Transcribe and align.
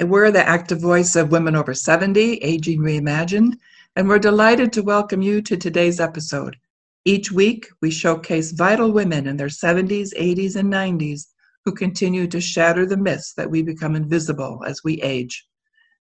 We're 0.00 0.30
the 0.30 0.46
active 0.48 0.80
voice 0.80 1.16
of 1.16 1.30
Women 1.30 1.54
Over 1.54 1.74
70, 1.74 2.36
Aging 2.36 2.80
Reimagined, 2.80 3.54
and 3.94 4.08
we're 4.08 4.18
delighted 4.18 4.72
to 4.72 4.82
welcome 4.82 5.20
you 5.20 5.42
to 5.42 5.56
today's 5.56 6.00
episode. 6.00 6.56
Each 7.04 7.30
week, 7.30 7.68
we 7.82 7.90
showcase 7.90 8.52
vital 8.52 8.90
women 8.90 9.26
in 9.26 9.36
their 9.36 9.48
70s, 9.48 10.08
80s, 10.18 10.56
and 10.56 10.72
90s 10.72 11.26
who 11.64 11.72
continue 11.72 12.26
to 12.28 12.40
shatter 12.40 12.86
the 12.86 12.96
myths 12.96 13.34
that 13.34 13.50
we 13.50 13.62
become 13.62 13.94
invisible 13.94 14.64
as 14.66 14.82
we 14.82 15.00
age. 15.02 15.46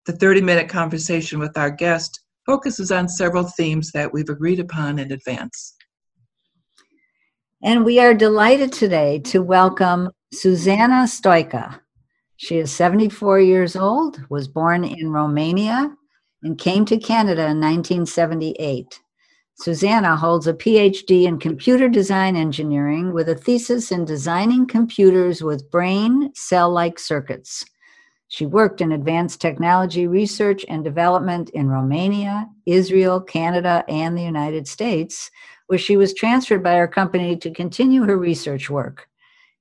The 0.05 0.13
30 0.13 0.41
minute 0.41 0.69
conversation 0.69 1.39
with 1.39 1.57
our 1.57 1.71
guest 1.71 2.19
focuses 2.45 2.91
on 2.91 3.07
several 3.07 3.43
themes 3.43 3.91
that 3.93 4.13
we've 4.13 4.29
agreed 4.29 4.59
upon 4.59 4.99
in 4.99 5.13
advance. 5.13 5.75
And 7.63 7.85
we 7.85 7.99
are 7.99 8.13
delighted 8.13 8.73
today 8.73 9.19
to 9.19 9.41
welcome 9.41 10.11
Susanna 10.33 11.05
Stoica. 11.05 11.79
She 12.37 12.57
is 12.59 12.71
74 12.71 13.39
years 13.41 13.75
old, 13.75 14.21
was 14.29 14.47
born 14.47 14.83
in 14.83 15.11
Romania, 15.11 15.95
and 16.43 16.57
came 16.57 16.85
to 16.85 16.97
Canada 16.97 17.41
in 17.41 17.59
1978. 17.59 19.01
Susanna 19.55 20.15
holds 20.15 20.45
a 20.45 20.53
PhD 20.53 21.23
in 21.23 21.39
computer 21.39 21.89
design 21.89 22.35
engineering 22.35 23.11
with 23.11 23.27
a 23.27 23.33
thesis 23.33 23.91
in 23.91 24.05
designing 24.05 24.67
computers 24.67 25.41
with 25.41 25.71
brain 25.71 26.31
cell 26.35 26.69
like 26.69 26.99
circuits. 26.99 27.65
She 28.27 28.45
worked 28.45 28.81
in 28.81 28.91
advanced 28.91 29.41
technology 29.41 30.05
research 30.05 30.63
and 30.69 30.83
development 30.83 31.49
in 31.51 31.69
Romania, 31.69 32.47
Israel, 32.67 33.19
Canada, 33.19 33.83
and 33.87 34.15
the 34.15 34.21
United 34.23 34.67
States, 34.67 35.31
where 35.67 35.79
she 35.79 35.97
was 35.97 36.13
transferred 36.13 36.61
by 36.61 36.75
her 36.75 36.87
company 36.87 37.35
to 37.37 37.49
continue 37.49 38.03
her 38.03 38.17
research 38.17 38.69
work. 38.69 39.09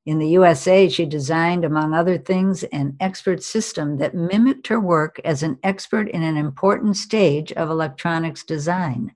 In 0.07 0.21
the 0.21 0.29
USA, 0.29 0.89
she 0.89 1.05
designed, 1.05 1.65
among 1.65 1.93
other 1.93 2.17
things, 2.17 2.62
an 2.65 2.97
expert 3.01 3.43
system 3.43 3.97
that 3.97 4.15
mimicked 4.15 4.69
her 4.69 4.79
work 4.79 5.21
as 5.25 5.43
an 5.43 5.59
expert 5.65 6.09
in 6.11 6.23
an 6.23 6.37
important 6.37 6.97
stage 6.97 7.53
of 7.53 7.71
electronics 7.71 8.45
design. 8.45 9.13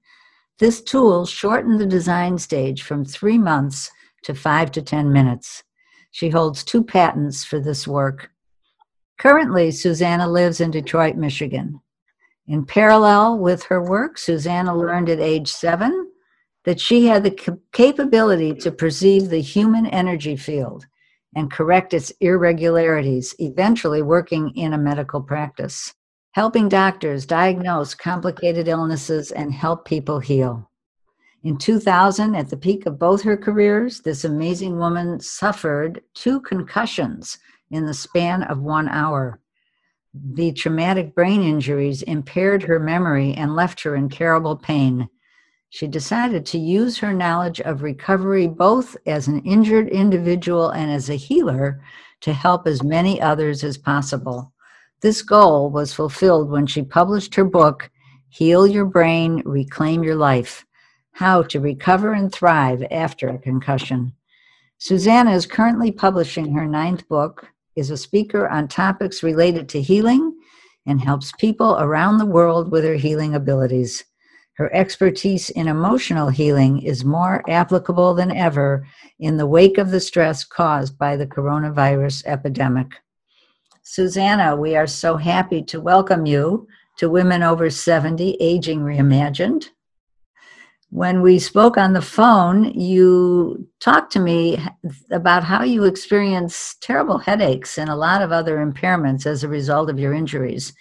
This 0.59 0.83
tool 0.83 1.27
shortened 1.27 1.81
the 1.81 1.87
design 1.87 2.39
stage 2.39 2.83
from 2.83 3.05
three 3.05 3.39
months 3.39 3.93
to 4.25 4.35
five 4.35 4.73
to 4.73 4.83
10 4.83 5.13
minutes. 5.13 5.63
She 6.11 6.29
holds 6.29 6.65
two 6.65 6.83
patents 6.83 7.45
for 7.45 7.61
this 7.61 7.87
work. 7.87 8.33
Currently, 9.17 9.71
Susanna 9.71 10.29
lives 10.29 10.61
in 10.61 10.73
Detroit, 10.73 11.15
Michigan. 11.15 11.81
In 12.49 12.67
parallel 12.67 13.39
with 13.39 13.63
her 13.65 13.81
work, 13.81 14.19
Susanna 14.19 14.77
learned 14.77 15.09
at 15.09 15.21
age 15.21 15.53
seven 15.53 16.10
that 16.71 16.79
she 16.79 17.07
had 17.07 17.25
the 17.25 17.59
capability 17.73 18.55
to 18.55 18.71
perceive 18.71 19.29
the 19.29 19.41
human 19.41 19.87
energy 19.87 20.37
field 20.37 20.87
and 21.35 21.51
correct 21.51 21.93
its 21.93 22.13
irregularities, 22.21 23.35
eventually 23.41 24.03
working 24.03 24.51
in 24.51 24.73
a 24.73 24.79
medical 24.79 25.21
practice, 25.21 25.93
helping 26.31 26.69
doctors 26.69 27.27
diagnose 27.27 27.93
complicated 27.93 28.69
illnesses 28.69 29.33
and 29.33 29.53
help 29.53 29.85
people 29.85 30.21
heal. 30.21 30.71
In 31.43 31.59
2000, 31.59 32.37
at 32.37 32.51
the 32.51 32.57
peak 32.57 32.87
of 32.87 33.01
both 33.01 33.23
her 33.23 33.37
careers, 33.37 34.03
this 34.03 34.25
amazing 34.25 34.79
woman 34.79 35.19
suffered 35.19 36.01
two 36.15 36.41
concussions 36.41 37.37
in 37.73 37.85
the 37.85 37.95
span 37.95 38.45
of 38.45 38.61
one 38.61 38.89
hour. 38.89 39.41
The 40.15 40.53
traumatic 40.53 41.17
brain 41.17 41.43
injuries 41.43 42.03
impaired 42.03 42.63
her 42.63 42.79
memory 42.79 43.35
and 43.35 43.57
left 43.57 43.83
her 43.83 43.97
in 43.97 44.09
terrible 44.09 44.55
pain. 44.55 45.09
She 45.73 45.87
decided 45.87 46.45
to 46.47 46.59
use 46.59 46.99
her 46.99 47.13
knowledge 47.13 47.61
of 47.61 47.83
recovery 47.83 48.49
both 48.49 48.97
as 49.07 49.29
an 49.29 49.41
injured 49.43 49.89
individual 49.89 50.71
and 50.71 50.91
as 50.91 51.09
a 51.09 51.15
healer 51.15 51.81
to 52.23 52.33
help 52.33 52.67
as 52.67 52.83
many 52.83 53.21
others 53.21 53.63
as 53.63 53.79
possible. 53.79 54.53
This 55.01 55.23
goal 55.23 55.71
was 55.71 55.95
fulfilled 55.95 56.51
when 56.51 56.67
she 56.67 56.83
published 56.83 57.37
her 57.37 57.45
book, 57.45 57.89
Heal 58.29 58.67
Your 58.67 58.85
Brain, 58.85 59.43
Reclaim 59.47 60.03
Your 60.03 60.17
Life 60.17 60.67
How 61.13 61.45
to 61.45 61.61
Recover 61.61 62.15
and 62.15 62.33
Thrive 62.33 62.85
After 62.91 63.29
a 63.29 63.39
Concussion. 63.39 64.13
Susanna 64.79 65.31
is 65.31 65.47
currently 65.47 65.93
publishing 65.93 66.53
her 66.53 66.67
ninth 66.67 67.09
book, 67.09 67.47
is 67.77 67.91
a 67.91 67.97
speaker 67.97 68.49
on 68.49 68.67
topics 68.67 69.23
related 69.23 69.69
to 69.69 69.81
healing, 69.81 70.37
and 70.85 71.01
helps 71.01 71.33
people 71.39 71.77
around 71.79 72.19
the 72.19 72.27
world 72.27 72.73
with 72.73 72.83
her 72.83 72.95
healing 72.95 73.37
abilities. 73.37 74.05
Her 74.61 74.71
expertise 74.75 75.49
in 75.49 75.69
emotional 75.69 76.29
healing 76.29 76.83
is 76.83 77.03
more 77.03 77.43
applicable 77.49 78.13
than 78.13 78.31
ever 78.31 78.87
in 79.19 79.39
the 79.39 79.47
wake 79.47 79.79
of 79.79 79.91
the 79.91 80.01
stress 80.01 80.45
caused 80.45 80.99
by 80.99 81.17
the 81.17 81.27
coronavirus 81.27 82.27
epidemic. 82.27 82.89
Susanna, 83.83 84.55
we 84.55 84.77
are 84.77 84.87
so 84.87 85.17
happy 85.17 85.63
to 85.63 85.81
welcome 85.81 86.27
you 86.27 86.69
to 86.99 87.09
Women 87.09 87.43
Over 87.43 87.71
70 87.71 88.37
Aging 88.39 88.81
Reimagined. 88.81 89.71
When 90.91 91.23
we 91.23 91.39
spoke 91.39 91.79
on 91.79 91.95
the 91.95 92.03
phone, 92.03 92.65
you 92.79 93.67
talked 93.81 94.13
to 94.13 94.21
me 94.21 94.63
about 95.11 95.43
how 95.43 95.63
you 95.63 95.85
experience 95.85 96.77
terrible 96.83 97.17
headaches 97.17 97.79
and 97.79 97.89
a 97.89 97.97
lot 97.97 98.21
of 98.21 98.31
other 98.31 98.59
impairments 98.59 99.25
as 99.25 99.43
a 99.43 99.49
result 99.49 99.89
of 99.89 99.99
your 99.99 100.13
injuries. 100.13 100.75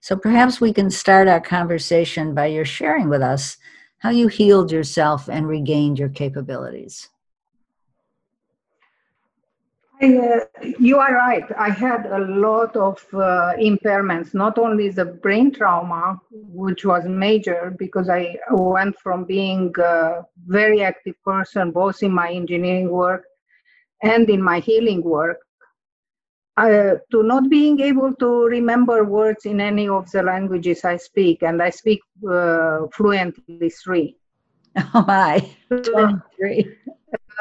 So 0.00 0.16
perhaps 0.16 0.60
we 0.60 0.72
can 0.72 0.90
start 0.90 1.28
our 1.28 1.40
conversation 1.40 2.34
by 2.34 2.46
your 2.46 2.64
sharing 2.64 3.08
with 3.10 3.22
us 3.22 3.58
how 3.98 4.08
you 4.10 4.28
healed 4.28 4.72
yourself 4.72 5.28
and 5.28 5.46
regained 5.46 5.98
your 5.98 6.08
capabilities. 6.08 7.10
I, 10.02 10.16
uh, 10.16 10.66
you 10.78 10.96
are 10.98 11.12
right. 11.12 11.44
I 11.58 11.68
had 11.68 12.06
a 12.06 12.20
lot 12.20 12.74
of 12.74 13.04
uh, 13.12 13.52
impairments, 13.60 14.32
not 14.32 14.58
only 14.58 14.88
the 14.88 15.04
brain 15.04 15.52
trauma, 15.52 16.18
which 16.30 16.86
was 16.86 17.04
major 17.04 17.76
because 17.78 18.08
I 18.08 18.38
went 18.50 18.98
from 18.98 19.24
being 19.24 19.74
a 19.78 20.22
very 20.46 20.82
active 20.82 21.22
person, 21.22 21.70
both 21.70 22.02
in 22.02 22.12
my 22.12 22.30
engineering 22.30 22.88
work 22.88 23.24
and 24.02 24.30
in 24.30 24.42
my 24.42 24.60
healing 24.60 25.02
work, 25.02 25.40
uh, 26.60 26.96
to 27.10 27.22
not 27.22 27.48
being 27.48 27.80
able 27.80 28.14
to 28.14 28.44
remember 28.44 29.04
words 29.04 29.46
in 29.46 29.60
any 29.60 29.88
of 29.88 30.10
the 30.10 30.22
languages 30.22 30.84
I 30.84 30.96
speak, 30.96 31.42
and 31.42 31.62
I 31.62 31.70
speak 31.70 32.00
uh, 32.28 32.86
fluently 32.92 33.70
three. 33.70 34.16
Oh 34.94 35.04
my, 35.06 35.50
three. 36.36 36.76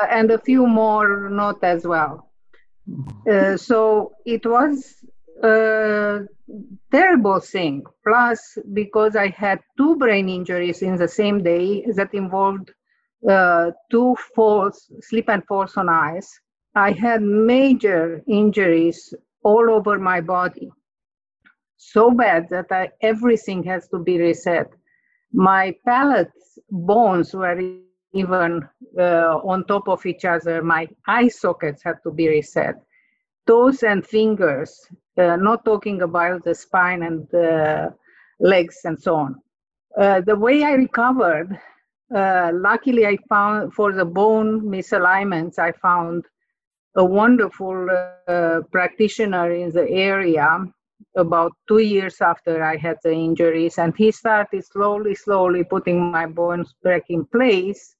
Uh, 0.01 0.07
and 0.09 0.31
a 0.31 0.39
few 0.39 0.65
more 0.65 1.29
not 1.29 1.63
as 1.63 1.85
well. 1.85 2.31
Uh, 3.29 3.55
so 3.55 4.13
it 4.25 4.45
was 4.45 4.95
a 5.43 6.21
terrible 6.91 7.39
thing. 7.39 7.83
Plus, 8.03 8.57
because 8.73 9.15
I 9.15 9.27
had 9.27 9.59
two 9.77 9.95
brain 9.97 10.27
injuries 10.27 10.81
in 10.81 10.95
the 10.95 11.07
same 11.07 11.43
day 11.43 11.85
that 11.95 12.13
involved 12.13 12.71
uh, 13.29 13.71
two 13.91 14.15
falls, 14.35 14.91
slip 15.01 15.29
and 15.29 15.45
falls 15.45 15.77
on 15.77 15.89
ice 15.89 16.39
I 16.75 16.91
had 16.91 17.21
major 17.21 18.21
injuries 18.27 19.13
all 19.43 19.69
over 19.69 19.97
my 19.97 20.21
body, 20.21 20.71
so 21.77 22.11
bad 22.11 22.47
that 22.49 22.67
I, 22.71 22.89
everything 23.01 23.63
has 23.63 23.87
to 23.89 23.99
be 23.99 24.19
reset. 24.19 24.69
My 25.33 25.75
palate's 25.85 26.59
bones 26.69 27.33
were 27.33 27.59
even 28.13 28.67
uh, 28.97 29.37
on 29.43 29.65
top 29.65 29.87
of 29.87 30.05
each 30.05 30.25
other. 30.25 30.61
My 30.61 30.87
eye 31.07 31.27
sockets 31.27 31.83
had 31.83 31.97
to 32.03 32.11
be 32.11 32.27
reset. 32.27 32.75
Toes 33.47 33.83
and 33.83 34.05
fingers, 34.05 34.87
uh, 35.17 35.35
not 35.35 35.65
talking 35.65 36.01
about 36.01 36.43
the 36.43 36.53
spine 36.53 37.03
and 37.03 37.27
the 37.31 37.93
legs 38.39 38.81
and 38.85 38.97
so 38.97 39.15
on. 39.15 39.35
Uh, 39.99 40.21
the 40.21 40.35
way 40.35 40.63
I 40.63 40.73
recovered, 40.73 41.59
uh, 42.15 42.51
luckily 42.53 43.05
I 43.05 43.17
found 43.27 43.73
for 43.73 43.91
the 43.91 44.05
bone 44.05 44.61
misalignments, 44.61 45.57
I 45.57 45.71
found 45.71 46.25
a 46.95 47.05
wonderful 47.05 47.87
uh, 48.27 48.61
practitioner 48.71 49.51
in 49.51 49.71
the 49.71 49.89
area 49.89 50.65
about 51.15 51.51
two 51.67 51.79
years 51.79 52.21
after 52.21 52.63
I 52.63 52.75
had 52.77 52.97
the 53.03 53.11
injuries, 53.11 53.77
and 53.77 53.95
he 53.95 54.11
started 54.11 54.65
slowly, 54.65 55.15
slowly 55.15 55.63
putting 55.63 56.11
my 56.11 56.25
bones 56.25 56.73
back 56.83 57.03
in 57.09 57.25
place. 57.25 57.95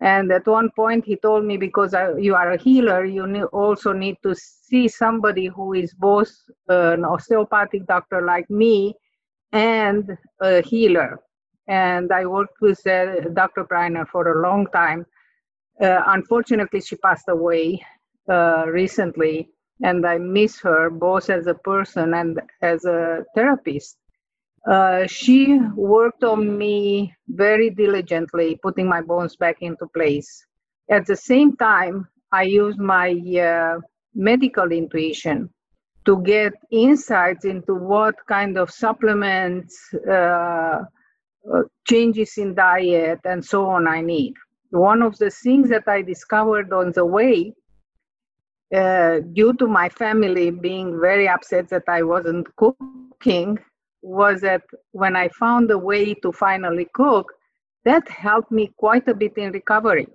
And 0.00 0.32
at 0.32 0.46
one 0.46 0.70
point, 0.74 1.04
he 1.04 1.16
told 1.16 1.44
me, 1.44 1.56
because 1.56 1.94
I, 1.94 2.16
you 2.16 2.34
are 2.34 2.52
a 2.52 2.56
healer, 2.56 3.04
you 3.04 3.26
ne- 3.26 3.44
also 3.44 3.92
need 3.92 4.16
to 4.24 4.34
see 4.34 4.88
somebody 4.88 5.46
who 5.46 5.74
is 5.74 5.94
both 5.94 6.32
an 6.68 7.04
osteopathic 7.04 7.86
doctor 7.86 8.22
like 8.22 8.50
me 8.50 8.94
and 9.52 10.16
a 10.40 10.60
healer. 10.62 11.20
And 11.68 12.10
I 12.10 12.26
worked 12.26 12.60
with 12.60 12.84
uh, 12.86 13.28
Dr. 13.32 13.64
Breiner 13.64 14.06
for 14.08 14.26
a 14.28 14.42
long 14.42 14.66
time. 14.72 15.06
Uh, 15.80 16.02
unfortunately, 16.06 16.80
she 16.80 16.96
passed 16.96 17.28
away 17.28 17.84
uh, 18.28 18.64
recently, 18.68 19.48
and 19.82 20.06
I 20.06 20.18
miss 20.18 20.60
her 20.60 20.90
both 20.90 21.30
as 21.30 21.46
a 21.46 21.54
person 21.54 22.14
and 22.14 22.40
as 22.60 22.84
a 22.84 23.24
therapist. 23.34 23.96
Uh, 24.70 25.06
she 25.08 25.58
worked 25.74 26.22
on 26.22 26.56
me 26.56 27.12
very 27.28 27.70
diligently, 27.70 28.58
putting 28.62 28.88
my 28.88 29.00
bones 29.00 29.34
back 29.36 29.56
into 29.60 29.86
place. 29.88 30.46
At 30.90 31.06
the 31.06 31.16
same 31.16 31.56
time, 31.56 32.06
I 32.32 32.42
used 32.44 32.78
my 32.78 33.10
uh, 33.40 33.80
medical 34.14 34.70
intuition 34.70 35.50
to 36.04 36.22
get 36.22 36.52
insights 36.70 37.44
into 37.44 37.74
what 37.74 38.14
kind 38.28 38.56
of 38.56 38.70
supplements, 38.70 39.76
uh, 40.08 40.82
uh, 41.52 41.62
changes 41.88 42.38
in 42.38 42.54
diet, 42.54 43.20
and 43.24 43.44
so 43.44 43.66
on 43.66 43.88
I 43.88 44.00
need. 44.00 44.34
One 44.72 45.02
of 45.02 45.16
the 45.18 45.30
things 45.30 45.68
that 45.70 45.86
I 45.86 46.02
discovered 46.02 46.72
on 46.72 46.92
the 46.92 47.04
way, 47.04 47.54
uh, 48.74 49.20
due 49.32 49.52
to 49.54 49.66
my 49.66 49.88
family 49.88 50.50
being 50.50 51.00
very 51.00 51.28
upset 51.28 51.68
that 51.68 51.84
I 51.88 52.02
wasn't 52.02 52.48
cooking, 52.56 53.58
was 54.02 54.40
that 54.40 54.62
when 54.92 55.14
I 55.14 55.28
found 55.28 55.70
a 55.70 55.78
way 55.78 56.14
to 56.14 56.32
finally 56.32 56.88
cook, 56.94 57.32
that 57.84 58.08
helped 58.08 58.50
me 58.50 58.72
quite 58.76 59.06
a 59.08 59.14
bit 59.14 59.36
in 59.36 59.52
recovery 59.52 60.08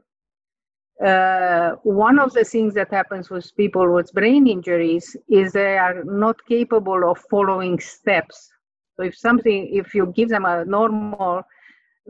uh, 1.05 1.73
one 1.83 2.19
of 2.19 2.33
the 2.33 2.43
things 2.43 2.73
that 2.73 2.91
happens 2.91 3.29
with 3.29 3.55
people 3.55 3.93
with 3.93 4.11
brain 4.13 4.47
injuries 4.47 5.15
is 5.29 5.53
they 5.53 5.77
are 5.77 6.03
not 6.03 6.35
capable 6.47 7.09
of 7.09 7.19
following 7.29 7.79
steps. 7.79 8.49
So 8.95 9.03
if 9.03 9.15
something, 9.15 9.69
if 9.71 9.93
you 9.93 10.07
give 10.15 10.29
them 10.29 10.45
a 10.45 10.65
normal 10.65 11.43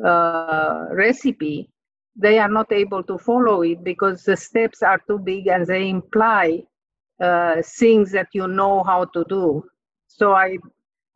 uh, 0.04 0.86
recipe, 0.92 1.70
they 2.18 2.40
are 2.40 2.50
not 2.50 2.72
able 2.72 3.04
to 3.04 3.18
follow 3.18 3.62
it 3.62 3.84
because 3.84 4.24
the 4.24 4.36
steps 4.36 4.82
are 4.82 5.00
too 5.08 5.20
big 5.20 5.48
and 5.48 5.66
they 5.68 5.90
imply 5.90 6.64
uh, 7.22 7.62
things 7.64 8.12
that 8.12 8.28
you 8.34 8.48
know 8.48 8.84
how 8.84 9.06
to 9.06 9.24
do. 9.30 9.64
So 10.08 10.34
I, 10.34 10.58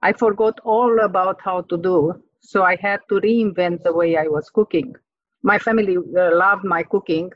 I 0.01 0.13
forgot 0.13 0.59
all 0.63 1.00
about 1.00 1.42
how 1.42 1.62
to 1.62 1.77
do. 1.77 2.21
So 2.39 2.63
I 2.63 2.75
had 2.75 3.00
to 3.09 3.15
reinvent 3.15 3.83
the 3.83 3.94
way 3.94 4.18
I 4.18 4.27
was 4.27 4.50
cooking. 4.50 4.95
My 5.44 5.57
family 5.57 5.98
uh, 5.98 6.36
loved 6.36 6.63
my 6.63 6.83
cooking, 6.83 7.31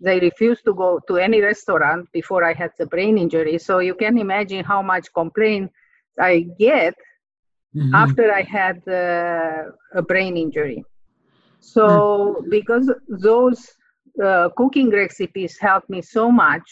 they 0.00 0.20
refused 0.20 0.64
to 0.64 0.74
go 0.74 1.00
to 1.08 1.16
any 1.16 1.40
restaurant 1.40 2.08
before 2.12 2.44
I 2.44 2.52
had 2.52 2.70
the 2.78 2.86
brain 2.86 3.18
injury. 3.18 3.58
So 3.58 3.80
you 3.80 3.94
can 3.94 4.16
imagine 4.16 4.64
how 4.64 4.80
much 4.80 5.12
complaint 5.12 5.72
I 6.20 6.46
get 6.58 6.94
mm-hmm. 7.74 7.94
after 7.94 8.32
I 8.32 8.42
had 8.42 8.86
uh, 8.86 9.70
a 9.94 10.02
brain 10.02 10.36
injury. 10.36 10.84
So 11.60 11.86
mm-hmm. 11.86 12.50
because 12.50 12.90
those 13.08 13.72
uh, 14.22 14.48
cooking 14.56 14.90
recipes 14.90 15.58
helped 15.58 15.90
me 15.90 16.02
so 16.02 16.30
much, 16.30 16.68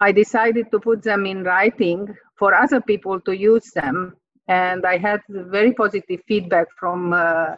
I 0.00 0.12
decided 0.12 0.70
to 0.72 0.80
put 0.80 1.02
them 1.02 1.26
in 1.26 1.44
writing 1.44 2.14
for 2.36 2.54
other 2.54 2.80
people 2.80 3.20
to 3.20 3.36
use 3.36 3.70
them. 3.70 4.16
And 4.48 4.84
I 4.84 4.98
had 4.98 5.20
very 5.28 5.72
positive 5.72 6.20
feedback 6.28 6.66
from 6.78 7.12
uh, 7.12 7.54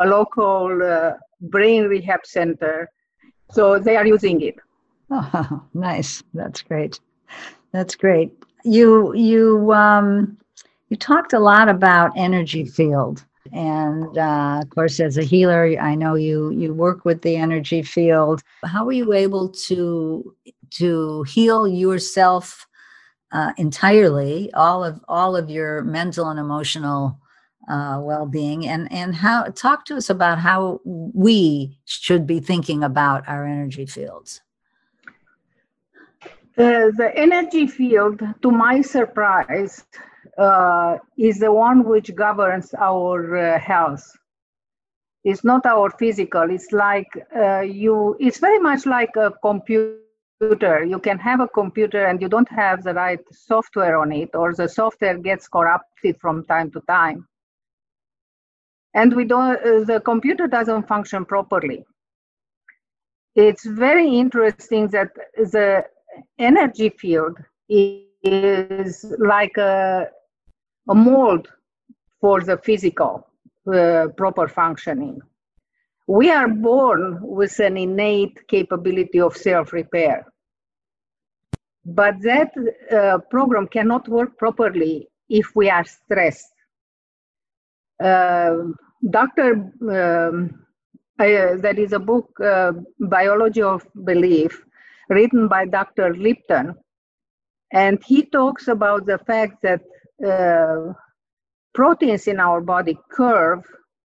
a 0.00 0.06
local 0.06 0.82
uh, 0.82 1.12
brain 1.40 1.84
rehab 1.84 2.20
center 2.24 2.88
so 3.50 3.78
they 3.78 3.96
are 3.96 4.06
using 4.06 4.40
it. 4.40 4.56
Oh, 5.10 5.62
nice. 5.74 6.22
That's 6.32 6.62
great. 6.62 7.00
That's 7.72 7.94
great. 7.94 8.32
You 8.64 9.14
you 9.14 9.72
um, 9.72 10.38
you 10.88 10.96
talked 10.96 11.32
a 11.32 11.38
lot 11.38 11.68
about 11.68 12.12
energy 12.16 12.64
field, 12.64 13.24
and 13.52 14.16
uh, 14.16 14.60
of 14.62 14.70
course, 14.70 15.00
as 15.00 15.18
a 15.18 15.22
healer, 15.22 15.76
I 15.80 15.94
know 15.94 16.14
you 16.14 16.50
you 16.50 16.72
work 16.72 17.04
with 17.04 17.22
the 17.22 17.36
energy 17.36 17.82
field. 17.82 18.42
How 18.64 18.84
were 18.84 18.92
you 18.92 19.12
able 19.12 19.48
to 19.68 20.34
to 20.70 21.22
heal 21.24 21.68
yourself 21.68 22.66
uh, 23.32 23.52
entirely, 23.58 24.52
all 24.54 24.84
of 24.84 25.00
all 25.08 25.36
of 25.36 25.50
your 25.50 25.82
mental 25.82 26.28
and 26.28 26.38
emotional 26.40 27.18
uh, 27.68 27.98
well-being 28.02 28.66
and 28.66 28.90
and 28.92 29.14
how 29.14 29.44
talk 29.44 29.84
to 29.86 29.96
us 29.96 30.10
about 30.10 30.38
how 30.38 30.80
we 30.84 31.78
should 31.84 32.26
be 32.26 32.40
thinking 32.40 32.84
about 32.84 33.26
our 33.26 33.46
energy 33.46 33.86
fields 33.86 34.42
the 36.56 37.10
energy 37.16 37.66
field 37.66 38.20
to 38.42 38.50
my 38.50 38.80
surprise 38.80 39.84
uh, 40.38 40.98
is 41.16 41.38
the 41.38 41.52
one 41.52 41.84
which 41.84 42.14
governs 42.14 42.74
our 42.74 43.36
uh, 43.36 43.58
health. 43.58 44.10
It's 45.24 45.44
not 45.44 45.64
our 45.64 45.90
physical. 45.90 46.50
It's 46.50 46.72
like 46.72 47.08
uh, 47.34 47.60
you 47.60 48.16
it's 48.20 48.38
very 48.38 48.58
much 48.58 48.84
like 48.86 49.16
a 49.16 49.32
computer. 49.42 50.84
You 50.84 50.98
can 50.98 51.18
have 51.18 51.40
a 51.40 51.48
computer 51.48 52.06
and 52.06 52.20
you 52.20 52.28
don't 52.28 52.50
have 52.50 52.82
the 52.82 52.94
right 52.94 53.20
software 53.32 53.96
on 53.96 54.12
it 54.12 54.30
or 54.34 54.54
the 54.54 54.68
software 54.68 55.16
gets 55.18 55.48
corrupted 55.48 56.16
from 56.20 56.44
time 56.44 56.70
to 56.72 56.80
time. 56.88 57.26
And 58.94 59.14
we 59.14 59.24
don't 59.24 59.56
uh, 59.56 59.84
the 59.84 60.00
computer 60.04 60.46
doesn't 60.46 60.86
function 60.88 61.24
properly. 61.24 61.84
It's 63.34 63.64
very 63.64 64.08
interesting 64.08 64.88
that 64.88 65.10
the 65.36 65.84
energy 66.38 66.90
field 66.90 67.36
is 67.68 69.04
like 69.18 69.56
a, 69.56 70.08
a 70.88 70.94
mold 70.94 71.48
for 72.20 72.40
the 72.42 72.56
physical 72.58 73.26
uh, 73.72 74.06
proper 74.16 74.48
functioning 74.48 75.20
we 76.06 76.30
are 76.30 76.48
born 76.48 77.18
with 77.20 77.58
an 77.60 77.76
innate 77.76 78.46
capability 78.48 79.20
of 79.20 79.36
self-repair 79.36 80.26
but 81.86 82.14
that 82.22 82.50
uh, 82.92 83.18
program 83.30 83.66
cannot 83.66 84.08
work 84.08 84.36
properly 84.38 85.08
if 85.28 85.54
we 85.54 85.70
are 85.70 85.84
stressed 85.84 86.54
uh, 88.02 88.56
Dr. 89.10 89.70
Um, 89.82 90.64
uh, 91.18 91.56
there 91.56 91.78
is 91.78 91.92
a 91.92 91.98
book, 91.98 92.28
uh, 92.40 92.72
Biology 92.98 93.62
of 93.62 93.86
Belief, 94.04 94.64
written 95.08 95.46
by 95.46 95.66
Dr. 95.66 96.14
Lipton, 96.14 96.74
and 97.72 98.02
he 98.04 98.24
talks 98.24 98.68
about 98.68 99.06
the 99.06 99.18
fact 99.18 99.62
that 99.62 99.82
uh, 100.24 100.92
proteins 101.74 102.28
in 102.28 102.40
our 102.40 102.60
body 102.60 102.98
curve 103.10 103.64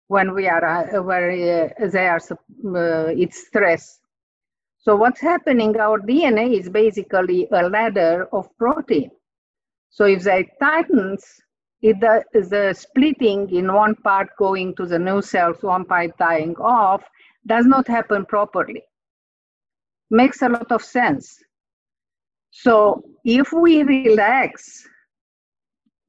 when 0.08 0.34
we 0.34 0.46
are 0.46 0.64
uh, 0.64 1.02
where 1.02 1.30
uh, 1.30 1.88
they 1.88 2.06
are 2.06 2.20
uh, 2.20 3.12
it's 3.22 3.46
stress. 3.46 3.98
So 4.78 4.96
what's 4.96 5.20
happening? 5.20 5.78
Our 5.78 5.98
DNA 5.98 6.58
is 6.58 6.68
basically 6.68 7.48
a 7.50 7.68
ladder 7.68 8.28
of 8.32 8.48
protein. 8.58 9.10
So 9.88 10.04
if 10.04 10.22
they 10.24 10.50
tightens, 10.60 11.24
it, 11.80 12.00
the, 12.00 12.22
the 12.34 12.74
splitting 12.74 13.48
in 13.54 13.72
one 13.72 13.94
part 13.94 14.28
going 14.38 14.74
to 14.76 14.86
the 14.86 14.98
new 14.98 15.22
cells, 15.22 15.62
one 15.62 15.84
part 15.84 16.16
dying 16.18 16.54
off, 16.56 17.02
does 17.46 17.64
not 17.64 17.86
happen 17.88 18.26
properly. 18.26 18.82
Makes 20.10 20.42
a 20.42 20.48
lot 20.48 20.70
of 20.70 20.82
sense. 20.82 21.38
So 22.50 23.02
if 23.24 23.52
we 23.52 23.82
relax, 23.82 24.86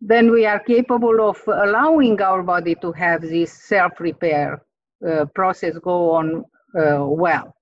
then 0.08 0.30
we 0.30 0.46
are 0.46 0.60
capable 0.60 1.20
of 1.28 1.42
allowing 1.48 2.22
our 2.22 2.44
body 2.44 2.76
to 2.76 2.92
have 2.92 3.22
this 3.22 3.52
self-repair 3.52 4.62
uh, 5.08 5.26
process 5.34 5.76
go 5.80 6.12
on 6.12 6.46
uh, 6.80 7.04
well. 7.04 7.56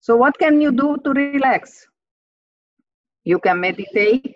So 0.00 0.16
what 0.16 0.38
can 0.38 0.62
you 0.62 0.72
do 0.72 0.96
to 1.04 1.10
relax? 1.10 1.86
You 3.24 3.38
can 3.38 3.60
meditate, 3.60 4.34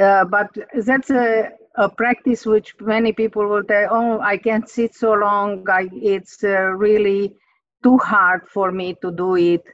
uh, 0.00 0.24
but 0.26 0.56
that's 0.74 1.10
a, 1.10 1.50
a 1.74 1.88
practice 1.88 2.46
which 2.46 2.76
many 2.80 3.12
people 3.12 3.48
will 3.48 3.64
say, 3.68 3.86
oh, 3.90 4.20
I 4.20 4.36
can't 4.36 4.68
sit 4.68 4.94
so 4.94 5.14
long. 5.14 5.68
I, 5.68 5.88
it's 5.92 6.44
uh, 6.44 6.70
really 6.86 7.34
too 7.82 7.98
hard 7.98 8.42
for 8.48 8.70
me 8.70 8.94
to 9.02 9.10
do 9.10 9.34
it. 9.34 9.64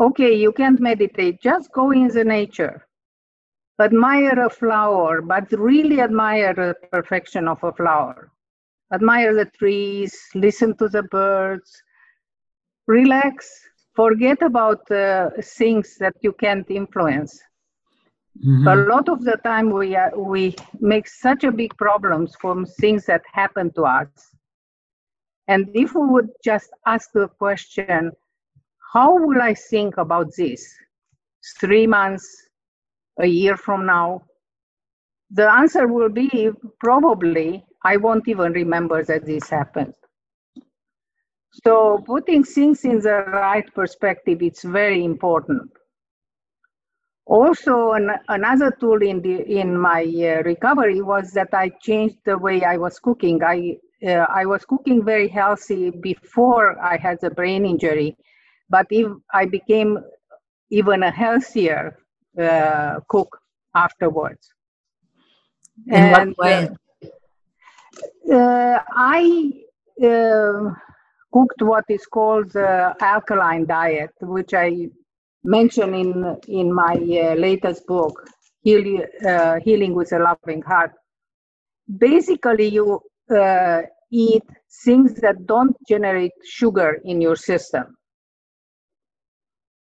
Okay, 0.00 0.32
you 0.34 0.52
can't 0.52 0.80
meditate. 0.80 1.42
Just 1.42 1.70
go 1.72 1.90
in 1.90 2.08
the 2.08 2.24
nature. 2.24 2.85
Admire 3.80 4.46
a 4.46 4.50
flower, 4.50 5.20
but 5.20 5.50
really 5.52 6.00
admire 6.00 6.54
the 6.54 6.74
perfection 6.90 7.46
of 7.46 7.62
a 7.62 7.72
flower. 7.72 8.30
Admire 8.92 9.34
the 9.34 9.44
trees, 9.58 10.16
listen 10.34 10.76
to 10.76 10.88
the 10.88 11.02
birds, 11.02 11.82
relax, 12.86 13.50
forget 13.94 14.40
about 14.42 14.90
uh, 14.90 15.30
things 15.42 15.96
that 15.98 16.14
you 16.22 16.32
can't 16.32 16.70
influence 16.70 17.40
Mm-hmm. 18.44 18.68
A 18.68 18.76
lot 18.76 19.08
of 19.08 19.24
the 19.24 19.38
time 19.44 19.70
we 19.70 19.96
are, 19.96 20.12
we 20.16 20.54
make 20.78 21.08
such 21.08 21.44
a 21.44 21.52
big 21.52 21.76
problems 21.76 22.34
from 22.40 22.66
things 22.66 23.06
that 23.06 23.22
happen 23.32 23.72
to 23.74 23.84
us. 23.84 24.08
And 25.48 25.70
if 25.74 25.94
we 25.94 26.06
would 26.06 26.28
just 26.44 26.70
ask 26.86 27.12
the 27.12 27.28
question, 27.28 28.12
how 28.92 29.16
will 29.16 29.40
I 29.40 29.54
think 29.54 29.96
about 29.96 30.34
this 30.36 30.66
three 31.60 31.86
months, 31.86 32.45
a 33.20 33.26
year 33.26 33.56
from 33.56 33.86
now? 33.86 34.22
The 35.30 35.50
answer 35.50 35.86
will 35.86 36.08
be 36.08 36.50
probably 36.80 37.64
I 37.84 37.96
won't 37.96 38.26
even 38.28 38.52
remember 38.52 39.04
that 39.04 39.26
this 39.26 39.48
happened. 39.48 39.94
So 41.64 42.02
putting 42.04 42.42
things 42.44 42.84
in 42.84 42.98
the 43.00 43.24
right 43.32 43.64
perspective, 43.74 44.42
it's 44.42 44.62
very 44.62 45.04
important. 45.04 45.70
Also, 47.26 47.92
an, 47.92 48.10
another 48.28 48.70
tool 48.80 49.02
in 49.02 49.20
the 49.22 49.42
in 49.60 49.76
my 49.76 50.02
uh, 50.02 50.42
recovery 50.42 51.00
was 51.00 51.32
that 51.32 51.48
I 51.52 51.70
changed 51.80 52.18
the 52.24 52.38
way 52.38 52.62
I 52.64 52.76
was 52.76 52.98
cooking. 52.98 53.42
I 53.42 53.78
uh, 54.06 54.26
I 54.28 54.46
was 54.46 54.64
cooking 54.64 55.04
very 55.04 55.28
healthy 55.28 55.90
before 55.90 56.78
I 56.80 56.96
had 56.96 57.18
the 57.20 57.30
brain 57.30 57.66
injury, 57.66 58.16
but 58.68 58.86
if 58.90 59.10
I 59.32 59.46
became 59.46 59.98
even 60.70 61.02
a 61.02 61.10
healthier 61.10 61.98
uh, 62.38 63.00
cook 63.08 63.38
afterwards. 63.74 64.48
In 65.86 65.94
and, 65.94 66.34
what 66.36 66.38
way? 66.38 66.68
Uh, 68.32 68.78
I 68.90 69.52
uh, 70.02 70.74
cooked 71.32 71.62
what 71.62 71.84
is 71.88 72.06
called 72.06 72.50
the 72.52 72.94
alkaline 73.00 73.66
diet, 73.66 74.10
which 74.20 74.54
I 74.54 74.88
mention 75.44 75.94
in 75.94 76.36
in 76.48 76.72
my 76.72 76.94
uh, 76.94 77.34
latest 77.34 77.86
book, 77.86 78.28
Heal, 78.62 79.04
uh, 79.26 79.60
Healing 79.60 79.94
with 79.94 80.12
a 80.12 80.18
Loving 80.18 80.62
Heart. 80.62 80.92
Basically, 81.98 82.68
you 82.68 83.00
uh, 83.30 83.82
eat 84.10 84.42
things 84.84 85.14
that 85.20 85.46
don't 85.46 85.76
generate 85.88 86.32
sugar 86.44 87.00
in 87.04 87.20
your 87.20 87.36
system. 87.36 87.96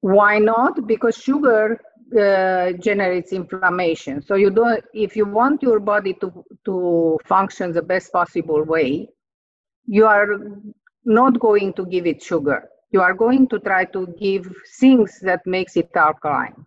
Why 0.01 0.39
not? 0.39 0.87
Because 0.87 1.17
sugar 1.17 1.81
uh, 2.17 2.73
generates 2.73 3.33
inflammation. 3.33 4.23
So 4.23 4.35
you 4.35 4.51
don't. 4.51 4.85
If 4.95 5.17
you 5.17 5.27
want 5.27 5.63
your 5.63 5.81
body 5.81 6.15
to 6.15 6.45
to 6.65 7.19
function 7.25 7.73
the 7.73 7.83
best 7.83 8.13
possible 8.13 8.63
way, 8.65 9.09
you 9.87 10.07
are 10.07 10.27
not 11.05 11.39
going 11.41 11.73
to 11.75 11.87
give 11.87 12.07
it 12.07 12.23
sugar 12.23 12.69
you 12.91 13.01
are 13.03 13.15
going 13.15 13.47
to 13.49 13.59
try 13.59 13.85
to 13.85 14.07
give 14.19 14.51
things 14.81 15.19
that 15.21 15.47
makes 15.47 15.77
it 15.77 15.91
alkaline. 15.95 16.65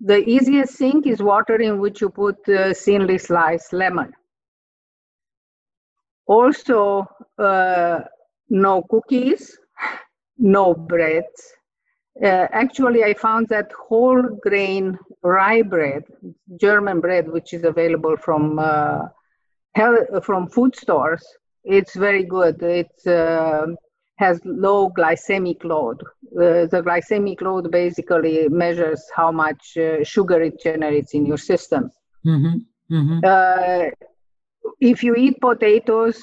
The 0.00 0.18
easiest 0.28 0.76
thing 0.76 1.02
is 1.06 1.22
water 1.22 1.56
in 1.56 1.80
which 1.80 2.00
you 2.00 2.10
put 2.10 2.36
uh, 2.48 2.74
thinly 2.74 3.18
sliced 3.18 3.72
lemon. 3.72 4.12
Also, 6.26 7.06
uh, 7.38 8.00
no 8.50 8.82
cookies, 8.82 9.58
no 10.38 10.74
breads. 10.74 11.52
Uh, 12.22 12.46
actually, 12.52 13.04
I 13.04 13.14
found 13.14 13.48
that 13.48 13.70
whole 13.72 14.22
grain 14.42 14.98
rye 15.22 15.62
bread, 15.62 16.04
German 16.58 17.00
bread, 17.00 17.28
which 17.28 17.52
is 17.52 17.64
available 17.64 18.16
from 18.16 18.58
uh, 18.58 19.08
from 20.22 20.48
food 20.48 20.74
stores, 20.74 21.22
it's 21.64 21.94
very 21.94 22.24
good. 22.24 22.62
It's 22.62 23.06
uh, 23.06 23.66
has 24.16 24.40
low 24.44 24.90
glycemic 24.90 25.62
load. 25.64 26.00
Uh, 26.32 26.66
the 26.72 26.82
glycemic 26.82 27.42
load 27.42 27.70
basically 27.70 28.48
measures 28.48 29.02
how 29.14 29.30
much 29.30 29.76
uh, 29.76 30.02
sugar 30.02 30.40
it 30.40 30.60
generates 30.62 31.12
in 31.12 31.26
your 31.26 31.36
system. 31.36 31.90
Mm-hmm. 32.24 32.94
Mm-hmm. 32.94 33.18
Uh, 33.22 33.90
if 34.80 35.02
you 35.02 35.14
eat 35.16 35.40
potatoes, 35.40 36.22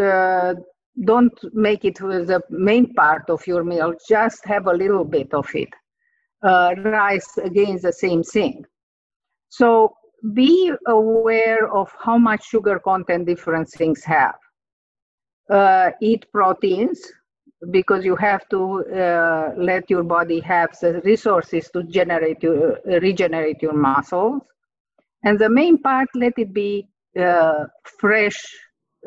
uh, 0.00 0.54
don't 1.02 1.36
make 1.52 1.84
it 1.84 1.96
the 1.96 2.40
main 2.50 2.94
part 2.94 3.28
of 3.28 3.44
your 3.46 3.64
meal, 3.64 3.94
just 4.08 4.44
have 4.46 4.66
a 4.66 4.72
little 4.72 5.04
bit 5.04 5.34
of 5.34 5.48
it. 5.54 5.68
Uh, 6.42 6.74
rice, 6.84 7.36
again, 7.38 7.78
the 7.82 7.92
same 7.92 8.22
thing. 8.22 8.64
So 9.48 9.94
be 10.32 10.72
aware 10.86 11.72
of 11.72 11.90
how 11.98 12.18
much 12.18 12.44
sugar 12.44 12.78
content 12.78 13.26
different 13.26 13.68
things 13.68 14.04
have. 14.04 14.36
Uh, 15.50 15.90
eat 16.00 16.26
proteins, 16.32 17.00
because 17.70 18.04
you 18.04 18.16
have 18.16 18.48
to 18.50 18.84
uh, 18.94 19.52
let 19.56 19.88
your 19.88 20.02
body 20.02 20.40
have 20.40 20.78
the 20.80 21.00
resources 21.04 21.70
to 21.70 21.82
generate 21.84 22.42
your, 22.42 22.78
uh, 22.78 23.00
regenerate 23.00 23.60
your 23.62 23.72
muscles. 23.74 24.42
And 25.24 25.38
the 25.38 25.48
main 25.48 25.78
part, 25.78 26.08
let 26.14 26.34
it 26.38 26.52
be 26.52 26.88
uh, 27.18 27.64
fresh 27.98 28.38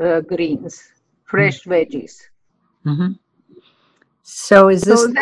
uh, 0.04 0.22
greens, 0.22 0.92
fresh 1.28 1.62
mm-hmm. 1.62 1.72
veggies. 1.72 2.14
Mm-hmm. 2.86 3.12
So 4.24 4.70
is 4.70 4.82
this 4.82 5.04
so 5.04 5.14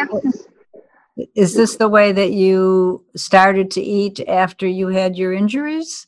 is 1.36 1.54
this 1.54 1.76
the 1.78 1.88
way 1.88 2.12
that 2.12 2.32
you 2.32 3.06
started 3.16 3.72
to 3.72 3.82
eat 3.82 4.20
after 4.28 4.68
you 4.68 4.88
had 4.88 5.16
your 5.16 5.34
injuries? 5.34 6.08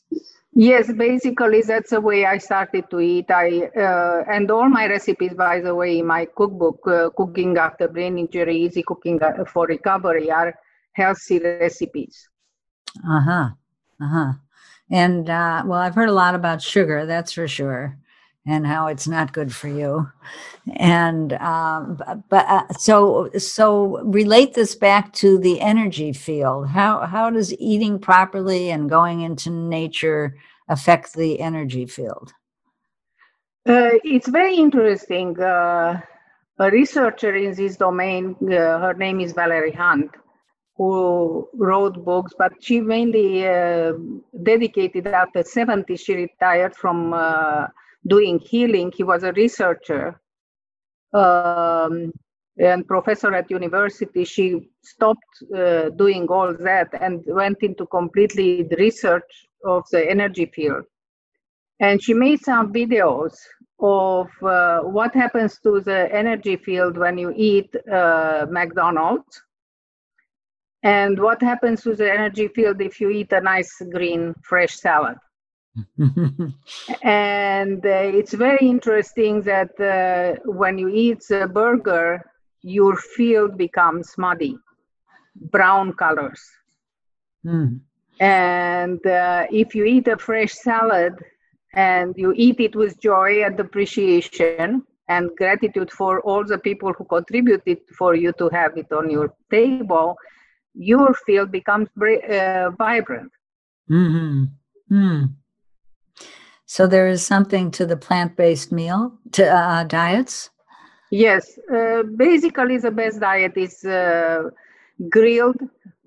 Yes, 0.52 0.92
basically 0.92 1.62
that's 1.62 1.90
the 1.90 2.00
way 2.00 2.26
I 2.26 2.38
started 2.38 2.90
to 2.90 3.00
eat. 3.00 3.30
I 3.30 3.70
uh, 3.76 4.24
and 4.28 4.50
all 4.50 4.68
my 4.68 4.86
recipes, 4.88 5.34
by 5.34 5.60
the 5.60 5.74
way, 5.74 6.00
in 6.00 6.06
my 6.06 6.24
cookbook, 6.24 6.80
uh, 6.86 7.10
cooking 7.10 7.56
after 7.56 7.86
brain 7.86 8.18
injury, 8.18 8.56
easy 8.56 8.82
cooking 8.82 9.22
uh, 9.22 9.44
for 9.44 9.66
recovery, 9.66 10.30
are 10.30 10.58
healthy 10.92 11.38
recipes. 11.38 12.28
Uh 13.08 13.20
huh. 13.20 13.48
Uh 14.00 14.08
huh. 14.08 14.32
And 14.90 15.30
uh, 15.30 15.62
well, 15.64 15.78
I've 15.78 15.94
heard 15.94 16.08
a 16.08 16.20
lot 16.24 16.34
about 16.34 16.60
sugar, 16.62 17.06
that's 17.06 17.32
for 17.32 17.46
sure, 17.46 17.96
and 18.48 18.66
how 18.66 18.86
it's 18.86 19.06
not 19.06 19.34
good 19.34 19.54
for 19.54 19.68
you. 19.68 20.10
And 20.76 21.34
um, 21.34 22.00
but 22.30 22.46
uh, 22.48 22.72
so 22.72 23.30
so 23.36 24.00
relate 24.04 24.54
this 24.54 24.74
back 24.74 25.12
to 25.14 25.38
the 25.38 25.60
energy 25.60 26.12
field. 26.12 26.68
How 26.68 27.06
how 27.06 27.30
does 27.30 27.54
eating 27.58 27.98
properly 27.98 28.70
and 28.70 28.88
going 28.88 29.20
into 29.20 29.50
nature 29.50 30.34
affect 30.68 31.14
the 31.14 31.40
energy 31.40 31.84
field? 31.86 32.32
Uh, 33.66 34.00
it's 34.02 34.28
very 34.28 34.56
interesting. 34.56 35.38
Uh, 35.38 36.00
a 36.58 36.70
researcher 36.70 37.36
in 37.36 37.54
this 37.54 37.76
domain, 37.76 38.34
uh, 38.42 38.78
her 38.80 38.94
name 38.94 39.20
is 39.20 39.32
Valerie 39.32 39.72
Hunt, 39.72 40.10
who 40.76 41.48
wrote 41.54 42.04
books, 42.04 42.32
but 42.36 42.52
she 42.60 42.80
mainly 42.80 43.46
uh, 43.46 43.92
dedicated 44.42 45.06
after 45.06 45.42
70, 45.42 45.96
she 45.96 46.14
retired 46.14 46.74
from 46.74 47.12
uh, 47.12 47.66
doing 48.06 48.38
healing. 48.38 48.92
He 48.96 49.02
was 49.02 49.22
a 49.22 49.32
researcher 49.32 50.20
um, 51.12 52.12
and 52.58 52.86
professor 52.86 53.34
at 53.34 53.50
university. 53.50 54.24
She 54.24 54.68
stopped 54.82 55.24
uh, 55.56 55.90
doing 55.90 56.26
all 56.28 56.54
that 56.54 56.88
and 57.00 57.22
went 57.26 57.62
into 57.62 57.86
completely 57.86 58.64
the 58.64 58.76
research 58.76 59.46
of 59.64 59.84
the 59.90 60.08
energy 60.08 60.46
field. 60.46 60.84
And 61.80 62.02
she 62.02 62.12
made 62.14 62.40
some 62.40 62.72
videos 62.72 63.36
of 63.80 64.26
uh, 64.42 64.80
what 64.80 65.14
happens 65.14 65.60
to 65.60 65.80
the 65.80 66.12
energy 66.12 66.56
field 66.56 66.98
when 66.98 67.16
you 67.16 67.32
eat 67.36 67.72
uh, 67.92 68.46
McDonald's 68.50 69.42
and 70.82 71.20
what 71.20 71.40
happens 71.40 71.82
to 71.82 71.94
the 71.94 72.12
energy 72.12 72.48
field 72.48 72.80
if 72.80 73.00
you 73.00 73.10
eat 73.10 73.32
a 73.32 73.40
nice 73.40 73.72
green 73.92 74.34
fresh 74.42 74.74
salad. 74.74 75.16
and 77.02 77.84
uh, 77.84 78.18
it's 78.18 78.34
very 78.34 78.66
interesting 78.66 79.42
that 79.42 79.78
uh, 79.80 80.40
when 80.50 80.78
you 80.78 80.88
eat 80.88 81.22
a 81.30 81.46
burger, 81.46 82.24
your 82.62 82.96
field 82.96 83.56
becomes 83.56 84.16
muddy, 84.18 84.56
brown 85.36 85.92
colors. 85.92 86.42
Mm. 87.44 87.80
And 88.20 89.04
uh, 89.06 89.46
if 89.50 89.74
you 89.74 89.84
eat 89.84 90.08
a 90.08 90.18
fresh 90.18 90.52
salad 90.52 91.14
and 91.74 92.14
you 92.16 92.32
eat 92.36 92.58
it 92.60 92.74
with 92.74 93.00
joy 93.00 93.44
and 93.44 93.58
appreciation 93.60 94.82
and 95.08 95.30
gratitude 95.36 95.90
for 95.90 96.20
all 96.22 96.44
the 96.44 96.58
people 96.58 96.92
who 96.92 97.04
contributed 97.04 97.78
for 97.96 98.14
you 98.14 98.32
to 98.32 98.48
have 98.50 98.76
it 98.76 98.90
on 98.92 99.10
your 99.10 99.32
table, 99.50 100.16
your 100.74 101.14
field 101.14 101.50
becomes 101.50 101.88
uh, 101.96 102.70
vibrant. 102.76 103.32
Mm-hmm. 103.90 104.44
Hmm. 104.88 105.24
So 106.70 106.86
there 106.86 107.08
is 107.08 107.24
something 107.26 107.70
to 107.72 107.86
the 107.86 107.96
plant-based 107.96 108.72
meal 108.72 109.14
to 109.32 109.48
uh, 109.48 109.84
diets. 109.84 110.50
Yes, 111.10 111.58
uh, 111.74 112.02
basically 112.02 112.76
the 112.76 112.90
best 112.90 113.20
diet 113.20 113.56
is 113.56 113.82
uh, 113.84 114.50
grilled 115.08 115.56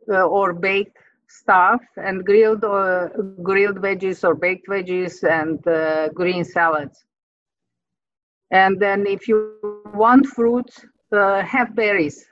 uh, 0.07 0.27
or 0.27 0.53
baked 0.53 0.97
stuff 1.27 1.81
and 1.97 2.23
grilled 2.23 2.63
or 2.63 3.09
grilled 3.41 3.77
veggies 3.77 4.23
or 4.23 4.35
baked 4.35 4.67
veggies 4.67 5.23
and 5.23 5.67
uh, 5.67 6.09
green 6.09 6.43
salads. 6.43 7.05
And 8.51 8.79
then 8.79 9.07
if 9.07 9.27
you 9.27 9.57
want 9.95 10.27
fruits, 10.27 10.85
uh, 11.11 11.41
have 11.41 11.75
berries. 11.75 12.23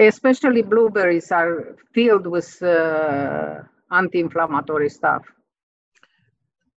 Especially 0.00 0.62
blueberries 0.62 1.30
are 1.30 1.76
filled 1.94 2.26
with 2.26 2.62
uh, 2.62 3.60
anti-inflammatory 3.90 4.88
stuff. 4.88 5.22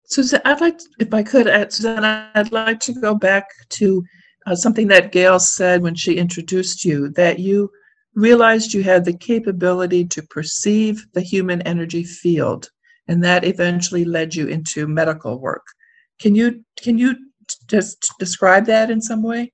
Susan, 0.04 0.40
I'd 0.44 0.60
like, 0.60 0.78
to, 0.78 0.84
if 0.98 1.14
I 1.14 1.22
could, 1.22 1.46
uh, 1.46 1.68
Susan, 1.70 2.04
I'd 2.04 2.50
like 2.50 2.80
to 2.80 2.92
go 2.92 3.14
back 3.14 3.46
to 3.70 4.02
uh, 4.46 4.56
something 4.56 4.88
that 4.88 5.12
Gail 5.12 5.38
said 5.38 5.82
when 5.82 5.94
she 5.94 6.16
introduced 6.16 6.84
you 6.84 7.10
that 7.10 7.38
you 7.38 7.70
realized 8.14 8.74
you 8.74 8.82
had 8.82 9.04
the 9.04 9.16
capability 9.16 10.04
to 10.04 10.22
perceive 10.24 11.06
the 11.14 11.20
human 11.20 11.62
energy 11.62 12.04
field, 12.04 12.68
and 13.08 13.22
that 13.22 13.44
eventually 13.44 14.04
led 14.04 14.34
you 14.34 14.48
into 14.48 14.86
medical 14.88 15.38
work. 15.38 15.64
Can 16.20 16.34
you 16.34 16.64
can 16.76 16.98
you 16.98 17.14
just 17.68 18.12
describe 18.18 18.66
that 18.66 18.90
in 18.90 19.00
some 19.00 19.22
way? 19.22 19.52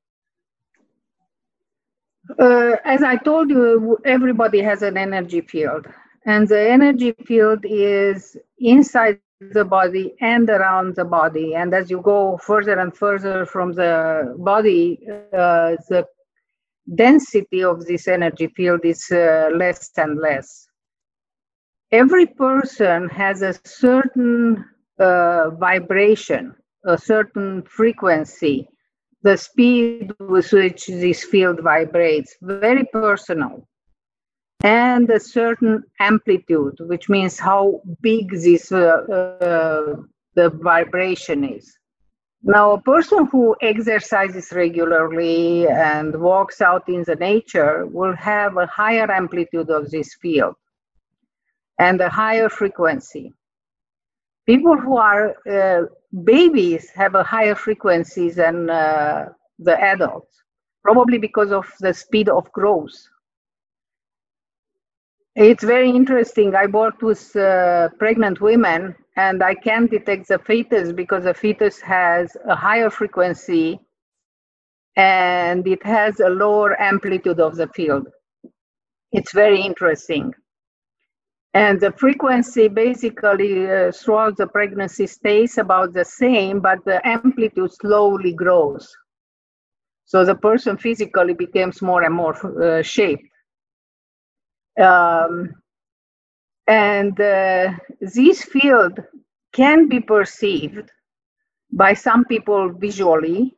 Uh, 2.39 2.77
as 2.85 3.03
I 3.03 3.17
told 3.17 3.51
you, 3.51 3.99
everybody 4.05 4.61
has 4.61 4.83
an 4.83 4.97
energy 4.97 5.41
field, 5.41 5.87
and 6.27 6.47
the 6.47 6.61
energy 6.61 7.13
field 7.25 7.65
is 7.65 8.37
inside 8.59 9.21
the 9.41 9.65
body 9.65 10.15
and 10.21 10.51
around 10.51 10.97
the 10.97 11.05
body. 11.05 11.55
And 11.55 11.73
as 11.73 11.91
you 11.91 12.01
go 12.01 12.37
further 12.39 12.79
and 12.79 12.95
further 12.95 13.47
from 13.47 13.73
the 13.73 14.35
body, 14.39 15.01
uh, 15.33 15.77
the 15.89 16.07
density 16.95 17.63
of 17.63 17.87
this 17.87 18.09
energy 18.09 18.49
field 18.49 18.81
is 18.85 19.11
uh, 19.11 19.51
less 19.55 19.91
and 19.97 20.19
less. 20.19 20.67
Every 21.93 22.27
person 22.27 23.09
has 23.09 23.43
a 23.43 23.55
certain 23.65 24.65
uh, 24.99 25.51
vibration, 25.51 26.55
a 26.85 26.99
certain 26.99 27.63
frequency, 27.63 28.69
the 29.23 29.37
speed 29.37 30.13
with 30.21 30.53
which 30.53 30.87
this 30.87 31.25
field 31.25 31.61
vibrates, 31.61 32.37
very 32.41 32.85
personal 32.93 33.67
and 34.63 35.09
a 35.11 35.21
certain 35.21 35.85
amplitude, 36.01 36.77
which 36.81 37.09
means 37.09 37.39
how 37.39 37.81
big 38.01 38.31
this 38.31 38.73
uh, 38.73 39.05
uh, 39.11 39.97
the 40.35 40.51
vibration 40.51 41.45
is. 41.45 41.79
Now, 42.43 42.73
a 42.73 42.81
person 42.81 43.27
who 43.27 43.57
exercises 43.61 44.53
regularly 44.53 45.67
and 45.69 46.15
walks 46.21 46.61
out 46.61 46.89
in 46.89 47.03
the 47.05 47.17
nature 47.17 47.87
will 47.87 48.15
have 48.15 48.57
a 48.57 48.67
higher 48.67 49.11
amplitude 49.11 49.71
of 49.71 49.91
this 49.91 50.15
field 50.15 50.55
and 51.79 52.01
a 52.01 52.09
higher 52.09 52.49
frequency. 52.49 53.33
People 54.47 54.77
who 54.77 54.97
are 54.97 55.35
uh, 55.51 55.87
babies 56.25 56.91
have 56.91 57.15
a 57.15 57.23
higher 57.23 57.55
frequency 57.55 58.31
than 58.31 58.71
uh, 58.71 59.29
the 59.59 59.79
adults, 59.81 60.43
probably 60.83 61.19
because 61.19 61.53
of 61.53 61.67
the 61.81 61.93
speed 61.93 62.29
of 62.29 62.51
growth 62.53 63.09
it's 65.39 65.63
very 65.63 65.89
interesting. 65.91 66.57
I 66.57 66.67
worked 66.67 67.03
with 67.03 67.35
uh, 67.37 67.91
pregnant 67.99 68.41
women 68.41 68.97
and 69.17 69.41
I 69.41 69.55
can 69.55 69.87
detect 69.87 70.29
the 70.29 70.39
fetus 70.41 70.93
because 70.93 71.25
the 71.25 71.35
fetus 71.35 71.81
has 71.81 72.37
a 72.49 72.57
higher 72.57 72.91
frequency 72.91 73.79
and 74.97 75.65
it 75.69 75.85
has 75.87 76.19
a 76.19 76.29
lower 76.29 76.81
amplitude 76.81 77.39
of 77.39 77.55
the 77.55 77.69
field. 77.69 78.09
It's 79.13 79.33
very 79.33 79.61
interesting. 79.61 80.35
And 81.55 81.81
the 81.81 81.93
frequency 81.93 82.69
basically 82.69 83.71
uh, 83.71 83.91
throughout 83.93 84.37
the 84.37 84.47
pregnancy 84.47 85.07
stays 85.07 85.59
about 85.59 85.93
the 85.93 86.05
same, 86.05 86.61
but 86.61 86.85
the 86.85 87.07
amplitude 87.07 87.73
slowly 87.73 88.33
grows. 88.33 88.89
So 90.05 90.25
the 90.25 90.35
person 90.35 90.77
physically 90.77 91.35
becomes 91.35 91.83
more 91.83 92.03
and 92.03 92.15
more 92.15 92.35
uh, 92.63 92.83
shaped. 92.83 93.25
Um, 94.81 95.55
and 96.67 97.19
uh, 97.21 97.73
this 98.01 98.43
field 98.43 99.01
can 99.53 99.89
be 99.89 100.01
perceived 100.01 100.91
by 101.73 101.95
some 101.95 102.25
people 102.27 102.73
visually 102.73 103.57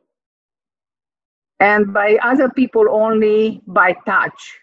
and 1.59 1.93
by 1.93 2.17
other 2.23 2.49
people 2.49 2.85
only 2.89 3.61
by 3.67 3.95
touch. 4.05 4.57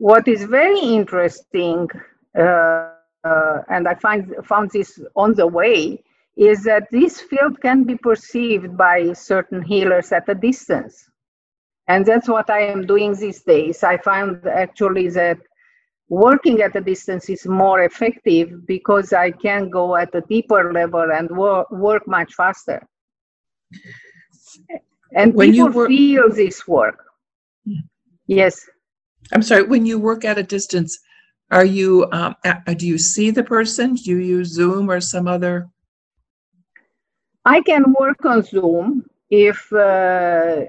What 0.00 0.26
is 0.28 0.44
very 0.44 0.80
interesting, 0.80 1.86
uh, 2.34 2.88
uh, 3.22 3.58
and 3.68 3.86
I 3.86 3.94
find, 3.96 4.34
found 4.46 4.70
this 4.70 4.98
on 5.14 5.34
the 5.34 5.46
way, 5.46 6.02
is 6.38 6.64
that 6.64 6.84
this 6.90 7.20
field 7.20 7.60
can 7.60 7.84
be 7.84 7.96
perceived 7.96 8.78
by 8.78 9.12
certain 9.12 9.60
healers 9.60 10.10
at 10.10 10.26
a 10.30 10.34
distance. 10.34 11.04
And 11.86 12.06
that's 12.06 12.28
what 12.30 12.48
I 12.48 12.62
am 12.62 12.86
doing 12.86 13.14
these 13.14 13.42
days. 13.42 13.84
I 13.84 13.98
find 13.98 14.46
actually 14.46 15.10
that 15.10 15.36
working 16.08 16.62
at 16.62 16.76
a 16.76 16.80
distance 16.80 17.28
is 17.28 17.44
more 17.46 17.82
effective 17.82 18.66
because 18.66 19.12
I 19.12 19.32
can 19.32 19.68
go 19.68 19.96
at 19.96 20.14
a 20.14 20.22
deeper 20.22 20.72
level 20.72 21.12
and 21.12 21.30
work, 21.30 21.70
work 21.70 22.08
much 22.08 22.32
faster. 22.32 22.86
And 25.12 25.34
when 25.34 25.52
people 25.52 25.68
work, 25.68 25.88
feel 25.88 26.30
this 26.32 26.66
work. 26.66 27.04
Yes. 28.26 28.66
I'm 29.32 29.42
sorry, 29.42 29.62
when 29.64 29.86
you 29.86 29.98
work 29.98 30.24
at 30.24 30.38
a 30.38 30.42
distance, 30.42 30.98
are 31.50 31.64
you, 31.64 32.08
um, 32.12 32.36
do 32.76 32.86
you 32.86 32.98
see 32.98 33.30
the 33.30 33.44
person? 33.44 33.94
Do 33.94 34.10
you 34.10 34.18
use 34.18 34.48
Zoom 34.48 34.90
or 34.90 35.00
some 35.00 35.26
other? 35.26 35.68
I 37.44 37.60
can 37.62 37.84
work 37.98 38.24
on 38.24 38.42
Zoom 38.42 39.04
if 39.30 39.72
uh, 39.72 40.64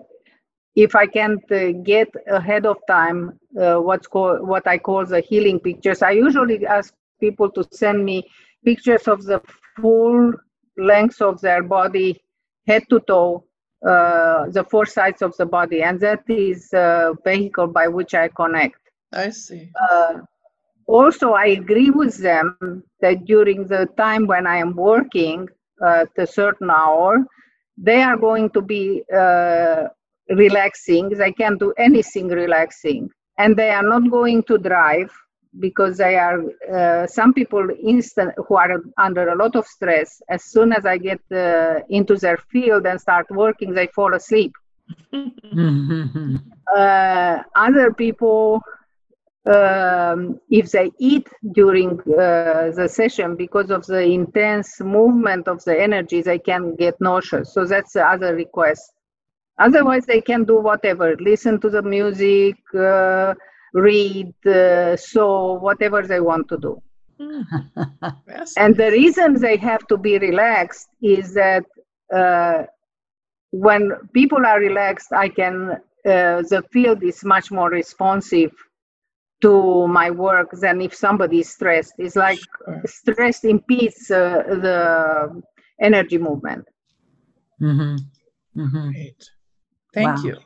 if 0.75 0.95
I 0.95 1.05
can't 1.05 1.43
uh, 1.51 1.73
get 1.83 2.07
ahead 2.27 2.65
of 2.65 2.77
time 2.87 3.37
uh, 3.59 3.77
what's 3.77 4.07
called 4.07 4.47
what 4.47 4.65
I 4.67 4.77
call 4.77 5.05
the 5.05 5.19
healing 5.19 5.59
pictures, 5.59 6.01
I 6.01 6.11
usually 6.11 6.65
ask 6.65 6.93
people 7.19 7.49
to 7.51 7.67
send 7.71 8.05
me 8.05 8.23
pictures 8.63 9.07
of 9.07 9.23
the 9.23 9.41
full 9.75 10.33
length 10.77 11.21
of 11.21 11.41
their 11.41 11.61
body, 11.61 12.21
head 12.67 12.83
to 12.89 12.99
toe, 13.01 13.43
uh, 13.87 14.47
the 14.49 14.63
four 14.69 14.85
sides 14.85 15.21
of 15.21 15.35
the 15.37 15.45
body, 15.45 15.81
and 15.81 15.99
that 15.99 16.23
is 16.27 16.71
a 16.73 17.13
vehicle 17.25 17.67
by 17.67 17.87
which 17.87 18.13
I 18.13 18.27
connect. 18.27 18.79
I 19.13 19.29
see. 19.31 19.69
Uh, 19.89 20.19
also, 20.87 21.31
I 21.33 21.47
agree 21.47 21.89
with 21.89 22.17
them 22.17 22.83
that 23.01 23.25
during 23.25 23.67
the 23.67 23.87
time 23.97 24.27
when 24.27 24.45
I 24.45 24.57
am 24.57 24.75
working 24.75 25.47
at 25.85 26.09
a 26.17 26.27
certain 26.27 26.69
hour, 26.69 27.25
they 27.77 28.01
are 28.01 28.17
going 28.17 28.49
to 28.51 28.61
be 28.61 29.03
uh, 29.15 29.87
relaxing. 30.29 31.09
They 31.09 31.31
can 31.31 31.57
do 31.57 31.73
anything 31.77 32.27
relaxing. 32.27 33.09
And 33.37 33.55
they 33.55 33.71
are 33.71 33.83
not 33.83 34.11
going 34.11 34.43
to 34.43 34.57
drive 34.57 35.11
because 35.59 35.97
they 35.97 36.15
are 36.15 36.41
uh, 36.73 37.05
some 37.07 37.33
people 37.33 37.67
instant 37.83 38.33
who 38.47 38.55
are 38.55 38.81
under 38.97 39.29
a 39.29 39.35
lot 39.35 39.55
of 39.55 39.65
stress 39.67 40.21
as 40.29 40.45
soon 40.45 40.71
as 40.71 40.85
i 40.85 40.97
get 40.97 41.19
uh, 41.31 41.79
into 41.89 42.15
their 42.15 42.37
field 42.37 42.85
and 42.85 42.99
start 42.99 43.25
working 43.31 43.73
they 43.73 43.87
fall 43.87 44.13
asleep. 44.13 44.53
Uh, 46.73 47.43
other 47.55 47.91
people 47.91 48.61
um, 49.45 50.39
if 50.49 50.71
they 50.71 50.91
eat 50.99 51.27
during 51.53 51.99
uh, 52.01 52.71
the 52.75 52.87
session 52.89 53.35
because 53.35 53.71
of 53.71 53.85
the 53.87 54.01
intense 54.01 54.79
movement 54.79 55.47
of 55.47 55.63
the 55.63 55.81
energy 55.81 56.21
they 56.21 56.39
can 56.39 56.75
get 56.75 56.95
nauseous. 57.01 57.53
So 57.53 57.65
that's 57.65 57.93
the 57.93 58.05
other 58.05 58.35
request. 58.35 58.93
Otherwise, 59.59 60.05
they 60.05 60.21
can 60.21 60.43
do 60.43 60.59
whatever, 60.59 61.15
listen 61.17 61.59
to 61.61 61.69
the 61.69 61.81
music, 61.81 62.55
uh, 62.73 63.33
read, 63.73 64.33
uh, 64.45 64.95
sew, 64.97 65.53
whatever 65.53 66.01
they 66.01 66.19
want 66.19 66.47
to 66.49 66.57
do. 66.57 66.81
yes. 68.27 68.53
and 68.57 68.75
the 68.75 68.91
reason 68.91 69.39
they 69.39 69.55
have 69.55 69.85
to 69.87 69.97
be 69.97 70.17
relaxed 70.17 70.87
is 71.01 71.33
that 71.35 71.63
uh, 72.13 72.63
when 73.51 73.91
people 74.13 74.45
are 74.45 74.59
relaxed, 74.59 75.13
I 75.13 75.29
can, 75.29 75.71
uh, 75.71 75.77
the 76.03 76.63
field 76.71 77.03
is 77.03 77.23
much 77.23 77.51
more 77.51 77.69
responsive 77.69 78.51
to 79.41 79.87
my 79.87 80.09
work 80.11 80.51
than 80.51 80.81
if 80.81 80.93
somebody 80.95 81.39
is 81.39 81.49
stressed. 81.49 81.93
It's 81.97 82.15
like 82.15 82.39
sure. 82.39 82.81
stress 82.85 83.43
impedes 83.43 84.09
uh, 84.09 84.43
the 84.47 85.41
energy 85.81 86.17
movement. 86.17 86.65
Mm-hmm. 87.61 88.61
Mm-hmm. 88.61 88.89
Right. 88.89 89.23
Thank 89.93 90.17
wow. 90.17 90.23
you. 90.23 90.37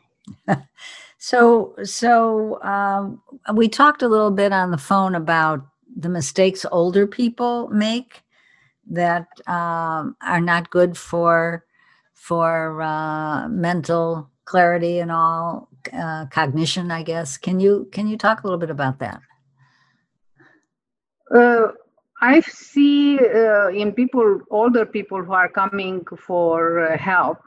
so, 1.26 1.74
so 1.82 2.62
um, 2.62 3.20
we 3.56 3.68
talked 3.68 4.04
a 4.04 4.08
little 4.08 4.30
bit 4.30 4.54
on 4.54 4.70
the 4.70 4.78
phone 4.78 5.16
about 5.16 5.66
the 5.98 6.08
mistakes 6.08 6.68
older 6.72 7.08
people 7.08 7.68
make 7.70 8.22
that 8.92 9.26
um, 9.48 10.16
are 10.22 10.40
not 10.40 10.70
good 10.70 10.96
for 10.96 11.66
for 12.14 12.80
uh, 12.80 13.50
mental 13.50 14.30
clarity 14.46 15.00
and 15.00 15.12
all 15.12 15.68
uh, 15.92 16.28
cognition. 16.28 16.92
I 16.92 17.02
guess. 17.02 17.40
Can 17.40 17.60
you 17.60 17.90
can 17.92 18.08
you 18.08 18.20
talk 18.20 18.44
a 18.44 18.46
little 18.46 18.60
bit 18.60 18.70
about 18.70 19.00
that? 19.00 19.20
Uh, 21.36 21.70
I 22.22 22.40
see 22.42 23.18
uh, 23.18 23.70
in 23.70 23.94
people, 23.94 24.42
older 24.52 24.86
people 24.86 25.24
who 25.24 25.34
are 25.34 25.50
coming 25.50 26.06
for 26.20 26.86
uh, 26.86 27.00
help, 27.00 27.40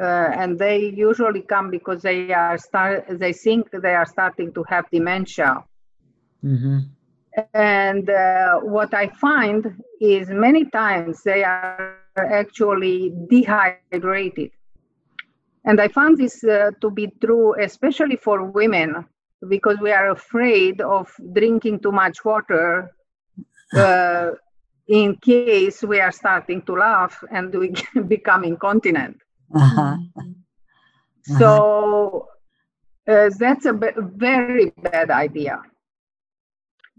uh, 0.00 0.30
and 0.40 0.58
they 0.58 0.78
usually 0.78 1.42
come 1.42 1.70
because 1.70 2.02
they 2.02 2.32
are 2.32 2.58
start 2.58 3.04
they 3.18 3.32
think 3.32 3.70
they 3.70 3.94
are 3.94 4.06
starting 4.06 4.52
to 4.52 4.62
have 4.68 4.84
dementia 4.90 5.64
mm-hmm. 6.44 6.78
and 7.54 8.10
uh, 8.10 8.58
what 8.60 8.92
i 8.94 9.08
find 9.08 9.82
is 10.00 10.28
many 10.28 10.64
times 10.66 11.22
they 11.22 11.42
are 11.44 11.98
actually 12.16 13.12
dehydrated 13.28 14.50
And 15.66 15.80
I 15.80 15.88
found 15.88 16.16
this 16.16 16.44
uh, 16.44 16.70
to 16.80 16.90
be 16.90 17.08
true, 17.20 17.54
especially 17.60 18.16
for 18.16 18.44
women, 18.44 19.04
because 19.48 19.78
we 19.80 19.90
are 19.90 20.10
afraid 20.10 20.80
of 20.80 21.12
drinking 21.32 21.80
too 21.80 21.90
much 21.90 22.24
water 22.24 22.92
uh, 23.76 24.30
in 24.86 25.16
case 25.16 25.82
we 25.82 25.98
are 26.00 26.12
starting 26.12 26.62
to 26.62 26.74
laugh 26.74 27.22
and 27.32 27.52
we 27.52 27.74
become 28.06 28.44
incontinent. 28.44 29.20
Uh-huh. 29.54 29.96
So 31.22 32.28
uh, 33.08 33.30
that's 33.38 33.66
a 33.66 33.72
b- 33.72 33.88
very 33.96 34.70
bad 34.70 35.10
idea 35.10 35.62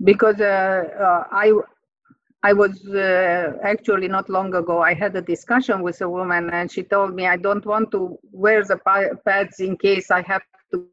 because 0.03 0.39
uh, 0.39 0.83
uh, 0.99 1.23
I 1.31 1.53
I 2.43 2.53
was 2.53 2.85
uh, 2.87 3.53
actually 3.63 4.07
not 4.07 4.29
long 4.29 4.53
ago. 4.55 4.81
I 4.81 4.93
had 4.93 5.15
a 5.15 5.21
discussion 5.21 5.81
with 5.81 6.01
a 6.01 6.09
woman, 6.09 6.49
and 6.51 6.71
she 6.71 6.83
told 6.83 7.15
me 7.15 7.27
I 7.27 7.37
don't 7.37 7.65
want 7.65 7.91
to 7.91 8.17
wear 8.31 8.63
the 8.63 8.77
pads 9.25 9.59
in 9.59 9.77
case 9.77 10.11
I 10.11 10.21
have 10.21 10.43
to 10.73 10.85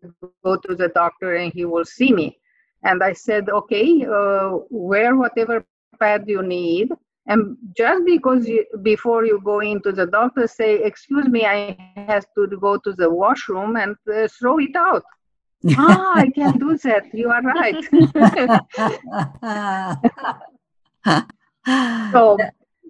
go 0.42 0.56
to 0.56 0.74
the 0.74 0.88
doctor 0.88 1.34
and 1.36 1.52
he 1.52 1.64
will 1.64 1.84
see 1.84 2.12
me. 2.12 2.38
And 2.82 3.02
I 3.02 3.12
said, 3.12 3.48
okay, 3.48 4.04
uh, 4.06 4.58
wear 4.70 5.16
whatever 5.16 5.64
pad 5.98 6.24
you 6.26 6.42
need. 6.42 6.90
And 7.26 7.56
just 7.76 8.04
because 8.04 8.46
you, 8.46 8.66
before 8.82 9.24
you 9.24 9.40
go 9.42 9.60
into 9.60 9.92
the 9.92 10.06
doctor, 10.06 10.46
say, 10.46 10.82
excuse 10.82 11.26
me, 11.26 11.46
I 11.46 11.74
have 11.96 12.26
to 12.34 12.46
go 12.60 12.76
to 12.76 12.92
the 12.92 13.08
washroom 13.08 13.76
and 13.76 13.96
uh, 14.12 14.28
throw 14.28 14.58
it 14.58 14.76
out. 14.76 15.04
ah, 15.78 16.12
I 16.16 16.28
can 16.28 16.58
do 16.58 16.76
that. 16.78 17.04
You 17.14 17.30
are 17.30 17.40
right. 17.40 17.82
so 22.12 22.36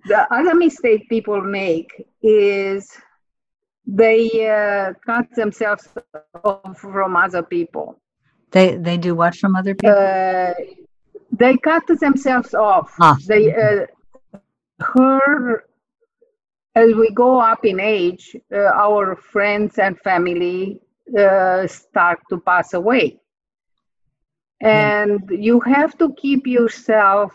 the 0.06 0.34
other 0.34 0.54
mistake 0.56 1.08
people 1.08 1.40
make 1.40 2.04
is 2.22 2.90
they 3.86 4.48
uh, 4.48 4.94
cut 5.06 5.32
themselves 5.36 5.88
off 6.42 6.78
from 6.78 7.16
other 7.16 7.42
people. 7.42 8.00
they 8.50 8.76
they 8.76 8.96
do 8.96 9.14
what 9.14 9.36
from 9.36 9.54
other 9.54 9.74
people? 9.74 9.96
Uh, 9.96 10.54
they 11.30 11.56
cut 11.56 11.86
themselves 12.00 12.54
off. 12.54 12.92
Ah. 13.00 13.16
They 13.26 13.54
uh, 13.54 13.86
her 14.80 15.64
as 16.74 16.94
we 16.94 17.10
go 17.10 17.38
up 17.38 17.64
in 17.64 17.78
age, 17.78 18.36
uh, 18.52 18.70
our 18.74 19.16
friends 19.16 19.78
and 19.78 19.98
family 20.00 20.80
uh, 21.16 21.66
start 21.66 22.20
to 22.30 22.40
pass 22.40 22.74
away, 22.74 23.20
and 24.60 25.22
you 25.30 25.60
have 25.60 25.96
to 25.98 26.12
keep 26.14 26.46
yourself 26.46 27.32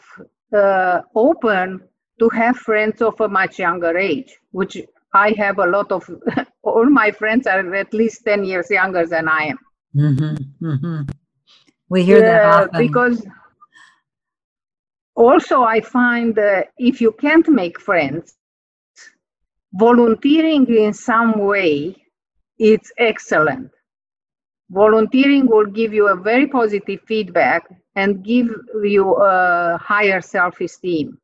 uh, 0.53 1.01
open 1.15 1.81
to 2.19 2.29
have 2.29 2.57
friends 2.57 3.01
of 3.01 3.19
a 3.21 3.29
much 3.29 3.59
younger 3.59 3.97
age, 3.97 4.37
which 4.51 4.77
I 5.13 5.33
have 5.37 5.59
a 5.59 5.65
lot 5.65 5.91
of. 5.91 6.09
all 6.63 6.89
my 6.89 7.11
friends 7.11 7.47
are 7.47 7.73
at 7.73 7.93
least 7.93 8.25
ten 8.25 8.43
years 8.43 8.69
younger 8.69 9.05
than 9.05 9.27
I 9.27 9.53
am. 9.53 9.59
hmm 9.93 10.35
hmm 10.59 11.01
We 11.87 12.03
hear 12.03 12.21
that 12.21 12.45
often. 12.45 12.87
because 12.87 13.25
also 15.19 15.63
I 15.63 15.81
find 15.81 16.33
that 16.35 16.69
if 16.77 17.01
you 17.01 17.11
can't 17.11 17.47
make 17.49 17.79
friends, 17.79 18.35
volunteering 19.73 20.65
in 20.67 20.93
some 20.93 21.37
way, 21.39 21.95
it's 22.57 22.91
excellent. 22.97 23.71
Volunteering 24.71 25.45
will 25.47 25.65
give 25.65 25.93
you 25.93 26.07
a 26.07 26.15
very 26.15 26.47
positive 26.47 27.01
feedback 27.07 27.63
and 27.95 28.23
give 28.23 28.47
you 28.83 29.15
a 29.15 29.77
higher 29.91 30.21
self-esteem. 30.21 31.17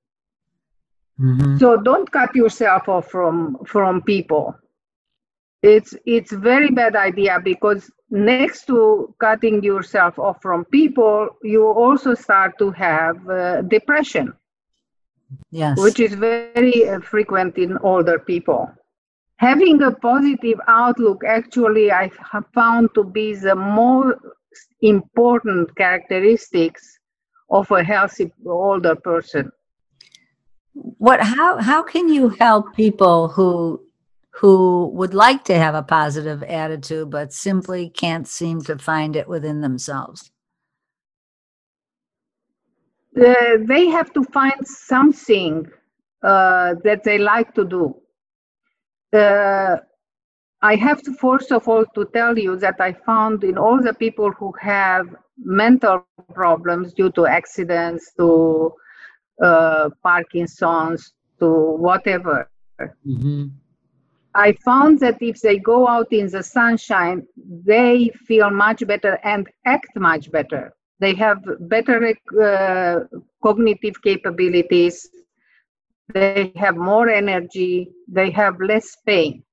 Mhm. 1.20 1.60
So 1.60 1.78
don't 1.78 2.12
cut 2.12 2.36
yourself 2.36 2.90
off 2.90 3.10
from 3.10 3.58
from 3.66 4.02
people. 4.02 4.56
It's 5.62 5.96
it's 6.06 6.34
very 6.34 6.70
bad 6.72 6.96
idea 6.96 7.40
because 7.52 7.90
next 8.10 8.66
to 8.68 9.14
cutting 9.20 9.64
yourself 9.64 10.18
off 10.20 10.42
from 10.42 10.66
people, 10.66 11.30
you 11.44 11.66
also 11.68 12.14
start 12.14 12.58
to 12.60 12.72
have 12.72 13.18
uh, 13.30 13.62
depression, 13.64 14.34
Yes. 15.52 15.78
which 15.80 16.00
is 16.00 16.14
very 16.16 16.88
uh, 16.88 17.00
frequent 17.00 17.58
in 17.58 17.78
older 17.80 18.20
people. 18.20 18.70
Having 19.38 19.82
a 19.84 19.92
positive 19.92 20.60
outlook 20.68 21.24
actually 21.26 21.92
I 21.92 22.10
have 22.32 22.46
found 22.54 22.90
to 22.96 23.04
be 23.04 23.34
the 23.36 23.56
most 23.56 24.18
important 24.82 25.76
characteristics 25.76 27.00
of 27.50 27.70
a 27.72 27.84
healthy 27.84 28.32
older 28.46 28.96
person. 28.96 29.52
what 30.98 31.20
how 31.22 31.58
how 31.62 31.82
can 31.84 32.10
you 32.10 32.30
help 32.30 32.76
people 32.76 33.30
who 33.30 33.80
who 34.40 34.88
would 34.94 35.14
like 35.14 35.44
to 35.46 35.56
have 35.56 35.76
a 35.76 35.84
positive 35.84 36.44
attitude 36.44 37.10
but 37.10 37.32
simply 37.32 37.90
can't 37.90 38.28
seem 38.28 38.62
to 38.62 38.78
find 38.78 39.16
it 39.16 39.28
within 39.28 39.62
themselves 39.62 40.32
uh, 43.18 43.58
they 43.62 43.88
have 43.88 44.12
to 44.14 44.24
find 44.26 44.68
something 44.68 45.66
uh, 46.22 46.76
that 46.84 47.04
they 47.04 47.18
like 47.18 47.54
to 47.54 47.64
do. 47.64 47.96
Uh, 49.18 49.78
I 50.62 50.76
have 50.76 51.02
to 51.04 51.14
first 51.14 51.52
of 51.52 51.68
all 51.68 51.86
to 51.96 52.06
tell 52.14 52.38
you 52.38 52.58
that 52.58 52.76
I 52.80 52.94
found 52.94 53.44
in 53.44 53.58
all 53.58 53.82
the 53.82 53.94
people 53.94 54.32
who 54.32 54.52
have 54.60 55.08
mental 55.38 56.06
problems 56.34 56.94
due 56.94 57.12
to 57.12 57.26
accidents, 57.26 58.12
to 58.18 58.74
uh, 59.42 59.90
Parkinson's, 60.04 61.14
to 61.40 61.48
whatever, 61.78 62.50
I 64.36 64.54
found 64.66 65.00
that 65.00 65.22
if 65.22 65.42
they 65.42 65.58
go 65.58 65.88
out 65.88 66.12
in 66.12 66.28
the 66.28 66.44
sunshine, 66.44 67.26
they 67.38 68.12
feel 68.28 68.50
much 68.50 68.86
better 68.86 69.18
and 69.24 69.48
act 69.66 69.96
much 69.96 70.32
better. 70.32 70.74
They 71.00 71.16
have 71.16 71.40
better 71.62 72.14
uh, 72.42 73.00
cognitive 73.42 74.02
capabilities. 74.02 75.10
They 76.14 76.52
have 76.58 76.76
more 76.76 77.10
energy. 77.10 77.90
They 78.08 78.30
have 78.32 78.60
less 78.60 78.96
pain. 79.06 79.44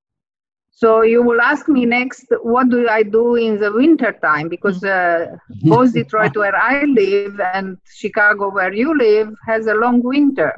So 0.71 1.01
you 1.03 1.23
will 1.23 1.41
ask 1.41 1.67
me 1.69 1.85
next, 1.85 2.25
what 2.41 2.69
do 2.69 2.87
I 2.89 3.03
do 3.03 3.35
in 3.35 3.59
the 3.59 3.71
winter 3.71 4.11
time? 4.21 4.49
Because 4.49 4.83
uh, 4.83 5.37
both 5.61 5.93
Detroit, 5.93 6.35
where 6.35 6.55
I 6.55 6.83
live, 6.85 7.39
and 7.39 7.77
Chicago, 7.85 8.49
where 8.51 8.73
you 8.73 8.97
live, 8.97 9.29
has 9.45 9.67
a 9.67 9.75
long 9.75 10.01
winter 10.03 10.53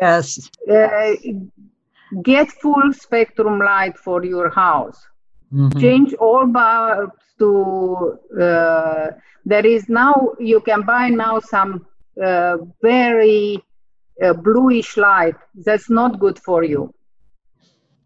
yes 0.00 0.50
uh, 0.70 1.14
get 2.22 2.50
full 2.50 2.92
spectrum 2.92 3.58
light 3.58 3.96
for 3.96 4.24
your 4.24 4.50
house 4.50 4.98
Mhm. 5.50 5.78
change 5.78 6.14
all 6.14 6.46
bulbs 6.46 7.24
to 7.38 8.18
uh, 8.40 9.06
there 9.44 9.66
is 9.66 9.88
now 9.88 10.14
you 10.38 10.60
can 10.60 10.82
buy 10.82 11.08
now 11.08 11.38
some 11.40 11.86
uh, 12.24 12.56
very 12.82 13.62
uh, 14.24 14.32
bluish 14.34 14.96
light 14.96 15.36
that's 15.64 15.90
not 15.90 16.18
good 16.20 16.38
for 16.38 16.62
you 16.64 16.92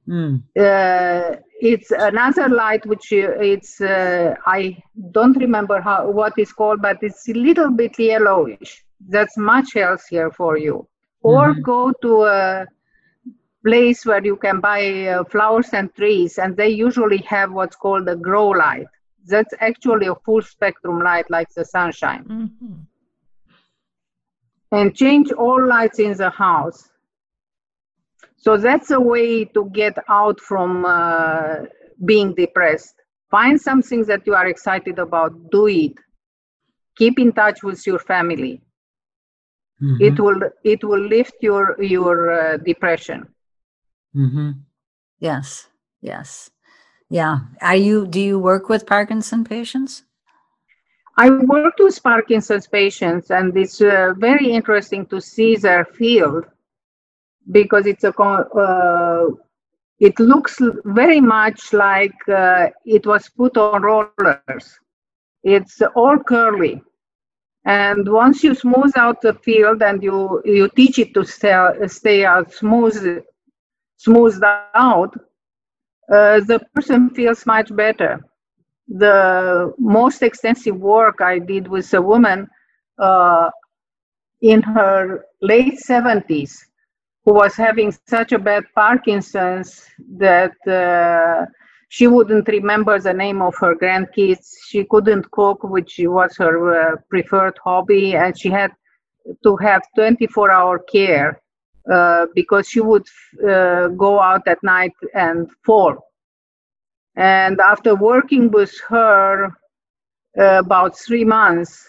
Mm. 0.06 0.42
uh, 0.58 1.36
it's 1.60 1.90
another 1.92 2.48
light 2.48 2.84
which 2.86 3.12
uh, 3.12 3.32
it's 3.54 3.80
uh, 3.80 4.34
i 4.46 4.76
don't 5.12 5.36
remember 5.38 5.80
how 5.80 6.10
what 6.10 6.32
it's 6.36 6.52
called 6.52 6.80
but 6.82 6.96
it's 7.02 7.28
a 7.28 7.34
little 7.34 7.70
bit 7.70 7.98
yellowish 7.98 8.72
that's 9.08 9.36
much 9.36 9.68
healthier 9.74 10.30
for 10.30 10.56
you 10.58 10.86
or 11.22 11.54
Mhm. 11.54 11.64
go 11.64 11.92
to 12.02 12.22
a 12.24 12.66
place 13.64 14.04
where 14.06 14.24
you 14.24 14.36
can 14.36 14.60
buy 14.60 15.06
uh, 15.06 15.24
flowers 15.24 15.72
and 15.72 15.94
trees 15.94 16.38
and 16.38 16.56
they 16.56 16.68
usually 16.68 17.18
have 17.18 17.52
what's 17.52 17.76
called 17.76 18.08
a 18.08 18.16
grow 18.16 18.48
light 18.48 18.86
that's 19.26 19.54
actually 19.60 20.06
a 20.06 20.14
full 20.24 20.42
spectrum 20.42 21.00
light 21.02 21.28
like 21.30 21.48
the 21.54 21.64
sunshine 21.64 22.30
and 24.72 24.94
change 24.94 25.30
all 25.32 25.64
lights 25.66 25.98
in 25.98 26.12
the 26.16 26.30
house. 26.30 26.90
So 28.36 28.56
that's 28.56 28.90
a 28.90 29.00
way 29.00 29.44
to 29.44 29.70
get 29.72 29.96
out 30.08 30.40
from 30.40 30.84
uh, 30.84 31.66
being 32.04 32.34
depressed. 32.34 32.94
Find 33.30 33.60
something 33.60 34.04
that 34.04 34.26
you 34.26 34.34
are 34.34 34.46
excited 34.46 34.98
about, 34.98 35.50
do 35.50 35.66
it. 35.68 35.92
Keep 36.96 37.18
in 37.18 37.32
touch 37.32 37.62
with 37.62 37.86
your 37.86 37.98
family. 37.98 38.60
It 39.98 40.18
Mhm. 40.18 40.18
will 40.18 40.40
it 40.64 40.82
will 40.84 41.00
lift 41.00 41.34
your 41.42 41.80
your 41.82 42.30
uh, 42.32 42.56
depression. 42.58 43.28
Mhm. 44.14 44.64
yes 45.18 45.68
yes 46.00 46.50
yeah 47.10 47.40
are 47.60 47.76
you 47.76 48.06
do 48.06 48.20
you 48.20 48.38
work 48.38 48.68
with 48.68 48.86
parkinson 48.86 49.44
patients 49.44 50.04
I 51.16 51.30
worked 51.30 51.80
with 51.80 52.02
Parkinson's 52.02 52.66
patients, 52.66 53.30
and 53.30 53.56
it's 53.56 53.80
uh, 53.80 54.14
very 54.16 54.50
interesting 54.50 55.06
to 55.06 55.20
see 55.20 55.56
their 55.56 55.84
field 55.84 56.44
because 57.50 57.86
it's 57.86 58.04
a 58.04 58.12
uh, 58.12 59.26
it 60.00 60.18
looks 60.18 60.58
very 60.84 61.20
much 61.20 61.72
like 61.72 62.16
uh, 62.28 62.68
it 62.84 63.06
was 63.06 63.28
put 63.28 63.56
on 63.58 63.82
rollers. 63.82 64.44
It's 65.42 65.80
all 65.94 66.18
curly, 66.18 66.82
and 67.64 68.08
once 68.08 68.42
you 68.42 68.54
smooth 68.54 68.92
out 68.96 69.20
the 69.20 69.34
field 69.34 69.82
and 69.82 70.02
you 70.02 70.40
you 70.44 70.68
teach 70.68 70.98
it 70.98 71.14
to 71.14 71.24
stay 71.24 71.54
stay 71.86 72.24
out 72.24 72.52
smooth 72.52 73.22
smoothed 74.04 74.42
out, 74.74 75.12
uh, 76.10 76.40
the 76.50 76.58
person 76.74 77.10
feels 77.10 77.44
much 77.44 77.74
better. 77.76 78.18
The 78.88 79.72
most 79.78 80.22
extensive 80.22 80.76
work 80.76 81.20
I 81.20 81.38
did 81.38 81.68
with 81.68 81.92
a 81.92 82.00
woman 82.00 82.48
uh, 82.98 83.50
in 84.40 84.62
her 84.62 85.26
late 85.42 85.78
70s 85.86 86.52
who 87.24 87.34
was 87.34 87.54
having 87.54 87.92
such 88.08 88.32
a 88.32 88.38
bad 88.38 88.64
Parkinson's 88.74 89.86
that 90.16 90.56
uh, 90.66 91.44
she 91.90 92.06
wouldn't 92.06 92.48
remember 92.48 92.98
the 92.98 93.12
name 93.12 93.42
of 93.42 93.54
her 93.60 93.74
grandkids. 93.74 94.46
She 94.68 94.84
couldn't 94.84 95.30
cook, 95.30 95.62
which 95.62 96.00
was 96.02 96.36
her 96.38 96.54
uh, 96.72 96.96
preferred 97.10 97.58
hobby, 97.62 98.16
and 98.16 98.38
she 98.38 98.48
had 98.48 98.72
to 99.44 99.56
have 99.56 99.82
24 99.94 100.50
hour 100.50 100.78
care 100.78 101.42
uh, 101.92 102.26
because 102.34 102.68
she 102.68 102.80
would 102.80 103.06
uh, 103.48 103.88
go 103.88 104.20
out 104.20 104.46
at 104.46 104.62
night 104.62 104.92
and 105.14 105.48
fall. 105.64 105.96
And 107.16 107.60
after 107.60 107.94
working 107.94 108.50
with 108.50 108.72
her 108.88 109.46
uh, 110.38 110.58
about 110.58 110.96
three 110.98 111.24
months, 111.24 111.86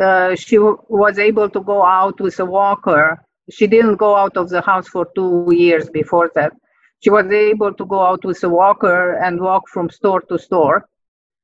uh, 0.00 0.34
she 0.36 0.56
w- 0.56 0.78
was 0.88 1.18
able 1.18 1.48
to 1.50 1.60
go 1.60 1.84
out 1.84 2.20
with 2.20 2.38
a 2.38 2.44
walker. 2.44 3.18
She 3.50 3.66
didn't 3.66 3.96
go 3.96 4.14
out 4.16 4.36
of 4.36 4.48
the 4.48 4.60
house 4.60 4.88
for 4.88 5.08
two 5.14 5.48
years 5.50 5.90
before 5.90 6.30
that. 6.34 6.52
She 7.00 7.10
was 7.10 7.26
able 7.26 7.72
to 7.74 7.84
go 7.86 8.00
out 8.00 8.24
with 8.24 8.42
a 8.44 8.48
walker 8.48 9.14
and 9.14 9.40
walk 9.40 9.68
from 9.68 9.90
store 9.90 10.20
to 10.28 10.38
store. 10.38 10.86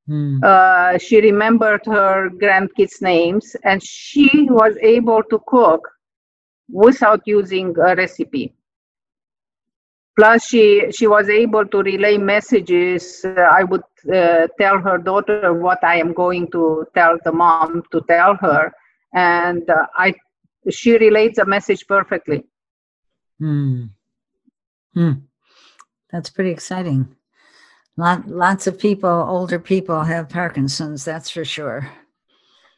Mm. 0.09 0.45
Uh, 0.45 0.99
she 0.99 1.21
remembered 1.21 1.85
her 1.87 2.31
grandkids' 2.31 3.03
names 3.03 3.57
and 3.65 3.83
she 3.83 4.47
was 4.49 4.77
able 4.81 5.23
to 5.25 5.41
cook 5.49 5.89
without 6.69 7.23
using 7.27 7.75
a 7.79 7.95
recipe. 7.95 8.55
Plus, 10.19 10.47
she, 10.47 10.91
she 10.93 11.07
was 11.07 11.29
able 11.29 11.67
to 11.67 11.83
relay 11.83 12.17
messages. 12.17 13.23
Uh, 13.25 13.33
I 13.41 13.65
would 13.65 13.83
uh, 14.13 14.47
tell 14.59 14.79
her 14.79 14.97
daughter 14.97 15.53
what 15.53 15.85
I 15.85 15.97
am 16.01 16.15
going 16.15 16.51
to 16.53 16.87
tell 16.95 17.19
the 17.23 17.33
mom 17.33 17.83
to 17.93 18.01
tell 18.09 18.35
her, 18.37 18.73
and 19.13 19.69
uh, 19.69 19.87
I 19.95 20.15
she 20.71 20.97
relates 20.99 21.39
a 21.39 21.45
message 21.45 21.87
perfectly. 21.87 22.45
Hmm. 23.39 23.85
Hmm. 24.95 25.13
That's 26.11 26.31
pretty 26.31 26.51
exciting. 26.51 27.15
Lot, 27.97 28.29
lots 28.29 28.67
of 28.67 28.79
people, 28.79 29.11
older 29.11 29.59
people, 29.59 30.03
have 30.03 30.29
Parkinson's. 30.29 31.05
That's 31.05 31.31
for 31.31 31.45
sure. 31.45 31.91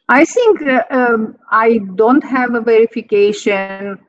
I 0.09 0.25
think 0.25 0.61
uh, 0.63 0.83
um, 0.91 1.37
I 1.51 1.79
don't 1.95 2.23
have 2.23 2.55
a 2.55 2.61
verification, 2.61 3.99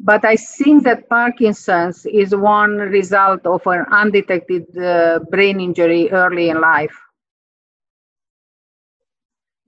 but 0.00 0.24
I 0.24 0.36
think 0.36 0.84
that 0.84 1.08
Parkinson's 1.08 2.06
is 2.06 2.34
one 2.34 2.76
result 2.76 3.46
of 3.46 3.66
an 3.66 3.84
undetected 3.90 4.66
uh, 4.78 5.20
brain 5.30 5.60
injury 5.60 6.10
early 6.12 6.50
in 6.50 6.60
life. 6.60 6.94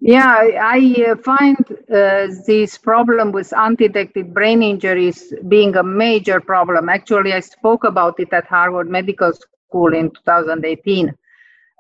Yeah, 0.01 0.49
I 0.63 1.07
uh, 1.11 1.17
find 1.17 1.57
uh, 1.93 2.29
this 2.47 2.79
problem 2.79 3.33
with 3.33 3.53
undetected 3.53 4.33
brain 4.33 4.63
injuries 4.63 5.33
being 5.49 5.77
a 5.77 5.83
major 5.83 6.41
problem. 6.41 6.89
Actually, 6.89 7.33
I 7.33 7.41
spoke 7.41 7.85
about 7.85 8.21
it 8.21 8.33
at 8.33 8.47
Harvard 8.47 8.89
Medical 8.89 9.33
School 9.33 9.95
in 9.95 10.11
2018. 10.11 11.18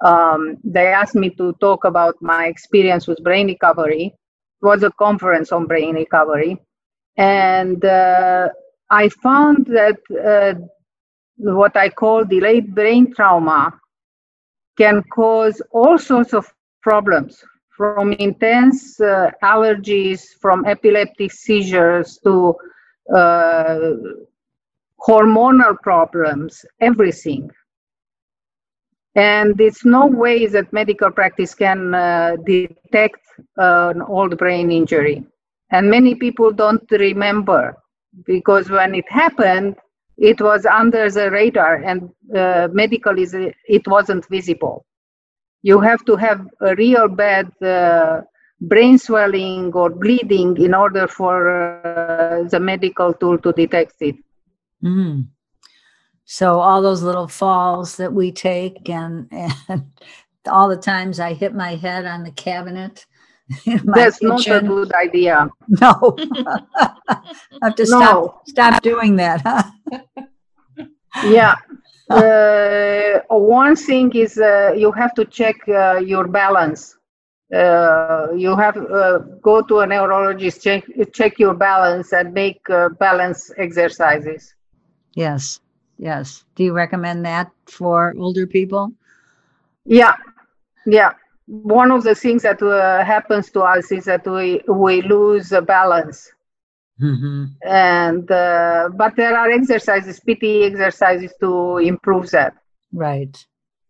Um, 0.05 0.57
they 0.65 0.87
asked 0.89 1.15
me 1.15 1.31
to 1.31 1.55
talk 1.61 1.85
about 1.85 2.17
my 2.21 2.47
experience 2.47 3.07
with 3.07 3.23
brain 3.23 3.47
recovery. 3.47 4.15
It 4.63 4.67
was 4.67 4.83
a 4.83 4.91
conference 4.93 5.53
on 5.53 5.67
brain 5.67 5.95
recovery. 5.95 6.59
And 7.17 7.85
uh, 7.85 8.49
I 8.91 9.09
found 9.09 9.67
that 9.67 9.99
uh, 10.13 10.55
what 11.37 11.77
I 11.77 11.89
call 11.89 12.25
delayed 12.25 12.75
brain 12.75 13.13
trauma 13.15 13.73
can 14.77 15.03
cause 15.15 15.61
all 15.73 15.99
sorts 15.99 16.33
of 16.33 16.47
problems 16.83 17.45
from 17.77 18.13
intense 18.15 19.01
uh, 19.01 19.31
allergies, 19.43 20.23
from 20.41 20.65
epileptic 20.67 21.33
seizures 21.33 22.19
to 22.25 22.55
uh, 23.15 23.79
hormonal 25.01 25.77
problems, 25.83 26.65
everything. 26.81 27.51
And 29.15 29.61
it's 29.61 29.85
no 29.85 30.07
way 30.07 30.47
that 30.47 30.73
medical 30.73 31.11
practice 31.11 31.55
can 31.55 31.95
uh, 31.95 32.37
detect 32.45 33.21
an 33.57 34.03
old 34.03 34.39
brain 34.39 34.71
injury. 34.71 35.25
And 35.71 35.91
many 35.91 36.15
people 36.15 36.53
don't 36.53 36.89
remember 36.91 37.77
because 38.27 38.71
when 38.71 38.95
it 38.95 39.05
happened, 39.09 39.77
it 40.17 40.41
was 40.41 40.67
under 40.67 41.11
the 41.11 41.31
radar 41.31 41.77
and 41.77 42.11
uh, 42.35 42.69
medically 42.73 43.27
it 43.67 43.87
wasn't 43.87 44.27
visible 44.29 44.85
you 45.63 45.81
have 45.81 46.05
to 46.05 46.17
have 46.17 46.47
a 46.61 46.75
real 46.77 47.09
bad 47.09 47.51
uh, 47.63 48.21
brain 48.61 48.99
swelling 48.99 49.73
or 49.73 49.91
bleeding 49.91 50.57
in 50.57 50.75
order 50.75 51.07
for 51.07 51.37
uh, 51.51 52.49
the 52.49 52.61
medical 52.61 53.13
tool 53.15 53.39
to 53.39 53.53
detect 53.53 53.95
it. 54.01 54.17
Mm. 54.83 55.29
So 56.31 56.61
all 56.61 56.83
those 56.83 57.03
little 57.03 57.27
falls 57.27 57.97
that 57.97 58.13
we 58.13 58.33
take 58.33 58.91
and, 58.91 59.29
and 59.69 59.91
all 60.47 60.69
the 60.69 60.77
times 60.77 61.19
I 61.19 61.33
hit 61.33 61.55
my 61.55 61.75
head 61.75 62.05
on 62.05 62.23
the 62.23 62.33
cabinet. 62.33 63.07
That's 63.85 64.19
kitchen. 64.19 64.29
not 64.29 64.47
a 64.47 64.61
good 64.61 64.93
idea. 64.93 65.49
No. 65.69 66.17
I 67.09 67.23
have 67.63 67.75
to 67.77 67.85
no. 67.85 67.99
stop 67.99 68.49
stop 68.49 68.83
doing 68.83 69.17
that, 69.17 69.41
huh? 69.41 69.63
yeah 71.25 71.55
uh, 72.11 73.21
one 73.29 73.75
thing 73.75 74.13
is 74.15 74.39
uh, 74.39 74.73
you 74.77 74.93
have 74.93 75.15
to 75.15 75.25
check 75.25 75.57
uh, 75.69 75.97
your 75.97 76.27
balance. 76.29 76.97
Uh, 77.53 78.29
you 78.37 78.55
have 78.55 78.77
uh, 78.77 79.19
go 79.41 79.63
to 79.63 79.79
a 79.81 79.87
neurologist, 79.87 80.63
check 80.63 80.85
check 81.15 81.39
your 81.39 81.55
balance, 81.55 82.13
and 82.13 82.35
make 82.35 82.61
uh, 82.69 82.91
balance 83.01 83.51
exercises. 83.57 84.55
Yes, 85.15 85.61
yes. 85.99 86.45
Do 86.55 86.65
you 86.65 86.73
recommend 86.73 87.25
that 87.27 87.51
for 87.67 88.15
older 88.19 88.47
people? 88.47 88.93
Yeah, 89.85 90.15
yeah. 90.87 91.13
One 91.47 91.91
of 91.91 92.03
the 92.05 92.15
things 92.15 92.43
that 92.43 92.61
happens 93.07 93.51
to 93.53 93.63
us 93.63 93.91
is 93.91 94.05
that 94.05 94.27
we 94.27 94.61
we 94.69 95.03
lose 95.03 95.53
balance 95.67 96.31
Mm-hmm. 97.01 97.45
And 97.63 98.31
uh, 98.31 98.89
but 98.95 99.15
there 99.17 99.37
are 99.37 99.51
exercises, 99.51 100.19
PT 100.21 100.65
exercises 100.65 101.33
to 101.41 101.79
improve 101.79 102.31
that. 102.31 102.55
Right, 102.93 103.37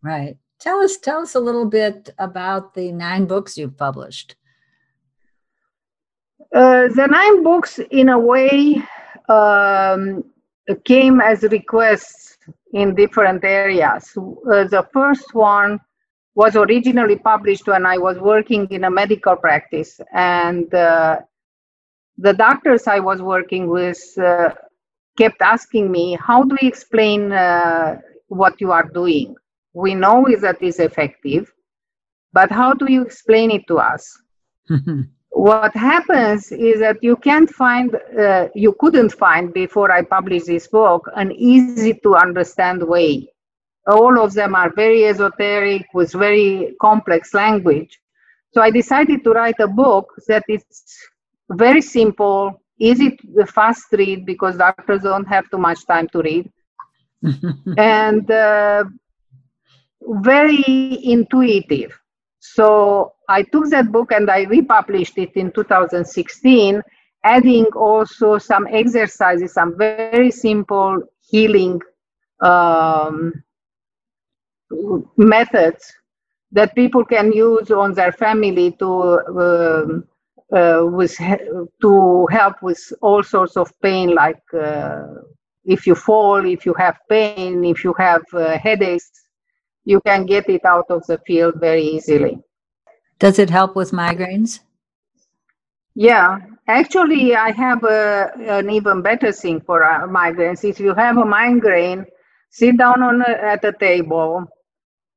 right. 0.03 0.37
Tell 0.61 0.81
us, 0.81 0.99
tell 0.99 1.21
us 1.21 1.35
a 1.35 1.40
little 1.40 1.66
bit 1.66 2.11
about 2.18 2.75
the 2.75 2.92
nine 2.92 3.27
books 3.27 3.57
you've 3.57 3.77
published. 3.77 4.37
Uh, 6.55 6.88
the 6.88 7.07
nine 7.07 7.42
books, 7.42 7.79
in 7.90 8.09
a 8.09 8.18
way, 8.18 8.83
um, 9.29 10.25
came 10.85 11.20
as 11.20 11.42
requests 11.42 12.38
in 12.72 12.94
different 12.94 13.44
areas. 13.44 14.16
Uh, 14.16 14.64
the 14.64 14.87
first 14.92 15.35
one 15.35 15.81
was 16.35 16.57
originally 16.57 17.16
published 17.16 17.66
when 17.66 17.85
I 17.87 17.98
was 17.98 18.18
working 18.18 18.68
in 18.70 18.85
a 18.85 18.90
medical 18.90 19.37
practice, 19.37 20.00
and 20.12 20.72
uh, 20.72 21.20
the 22.16 22.33
doctors 22.33 22.87
I 22.87 23.00
was 23.00 23.20
working 23.22 23.68
with 23.68 24.00
uh, 24.18 24.50
kept 25.16 25.42
asking 25.42 25.90
me, 25.90 26.16
How 26.20 26.42
do 26.44 26.57
we 26.61 26.68
explain 26.68 27.33
uh, 27.33 27.98
what 28.28 28.61
you 28.61 28.70
are 28.72 28.88
doing? 28.88 29.35
We 29.72 29.94
know 29.94 30.26
that 30.40 30.62
is 30.62 30.78
effective, 30.78 31.52
but 32.33 32.50
how 32.50 32.72
do 32.72 32.90
you 32.90 33.02
explain 33.02 33.50
it 33.50 33.66
to 33.68 33.78
us? 33.78 34.04
what 35.38 35.72
happens 35.77 36.51
is 36.51 36.81
that 36.81 36.96
you 37.01 37.14
can't 37.14 37.48
find, 37.48 37.96
uh, 38.18 38.48
you 38.57 38.74
couldn't 38.81 39.11
find 39.11 39.55
before 39.55 39.92
I 39.92 40.03
published 40.03 40.46
this 40.46 40.66
book, 40.66 41.09
an 41.14 41.31
easy 41.31 41.94
to 42.03 42.16
understand 42.16 42.83
way. 42.83 43.33
All 43.87 44.18
of 44.18 44.35
them 44.35 44.57
are 44.57 44.72
very 44.74 45.07
esoteric 45.07 45.87
with 45.94 46.11
very 46.12 46.74
complex 46.81 47.35
language. 47.35 48.01
So 48.53 48.61
I 48.62 48.70
decided 48.72 49.22
to 49.22 49.31
write 49.31 49.61
a 49.61 49.68
book 49.68 50.12
that 50.27 50.42
is 50.48 50.64
very 51.48 51.83
simple, 51.83 52.61
easy 52.81 53.16
to 53.16 53.46
fast 53.46 53.87
read 53.92 54.27
because 54.27 54.57
doctors 54.57 55.03
don't 55.03 55.29
have 55.29 55.48
too 55.51 55.59
much 55.59 55.87
time 55.87 56.09
to 56.09 56.20
read, 56.20 56.51
and 57.79 58.29
uh, 58.29 58.85
very 60.03 60.98
intuitive. 61.05 61.96
So 62.40 63.12
I 63.29 63.43
took 63.43 63.69
that 63.71 63.93
book 63.93 64.12
and 64.12 64.31
I 64.31 64.45
republished 64.45 65.19
it 65.19 65.33
in 65.37 65.53
2016, 65.53 66.83
adding 67.25 67.67
also 67.77 68.38
some 68.38 68.67
exercises, 68.67 69.53
some 69.53 69.77
very 69.77 70.31
simple 70.31 71.03
healing 71.31 71.81
um, 72.41 73.33
methods 75.17 75.93
that 76.53 76.75
people 76.75 77.05
can 77.05 77.33
use 77.33 77.71
on 77.71 77.93
their 77.93 78.12
family 78.12 78.73
to 78.79 79.21
um, 79.38 80.05
uh, 80.51 80.83
with 80.85 81.14
to 81.83 82.27
help 82.31 82.62
with 82.62 82.81
all 83.03 83.23
sorts 83.23 83.57
of 83.59 83.71
pain, 83.83 84.14
like 84.14 84.43
uh, 84.55 85.03
if 85.64 85.87
you 85.87 85.95
fall, 85.95 86.47
if 86.47 86.64
you 86.64 86.73
have 86.79 86.97
pain, 87.11 87.62
if 87.64 87.85
you 87.85 87.95
have 87.99 88.23
uh, 88.33 88.57
headaches, 88.57 89.11
you 89.85 90.01
can 90.07 90.25
get 90.25 90.49
it 90.49 90.64
out 90.64 90.87
of 90.88 91.07
the 91.07 91.19
field 91.27 91.55
very 91.61 91.83
easily. 91.83 92.38
Does 93.18 93.38
it 93.38 93.50
help 93.50 93.74
with 93.74 93.90
migraines? 93.90 94.61
Yeah, 95.94 96.38
actually, 96.68 97.35
I 97.35 97.50
have 97.50 97.83
a, 97.83 98.31
an 98.38 98.70
even 98.70 99.02
better 99.02 99.33
thing 99.33 99.61
for 99.61 99.83
uh, 99.83 100.07
migraines. 100.07 100.62
If 100.62 100.78
you 100.78 100.94
have 100.94 101.16
a 101.16 101.24
migraine, 101.24 102.07
sit 102.50 102.78
down 102.78 103.02
on 103.02 103.22
a, 103.22 103.31
at 103.31 103.64
a 103.64 103.72
table 103.72 104.46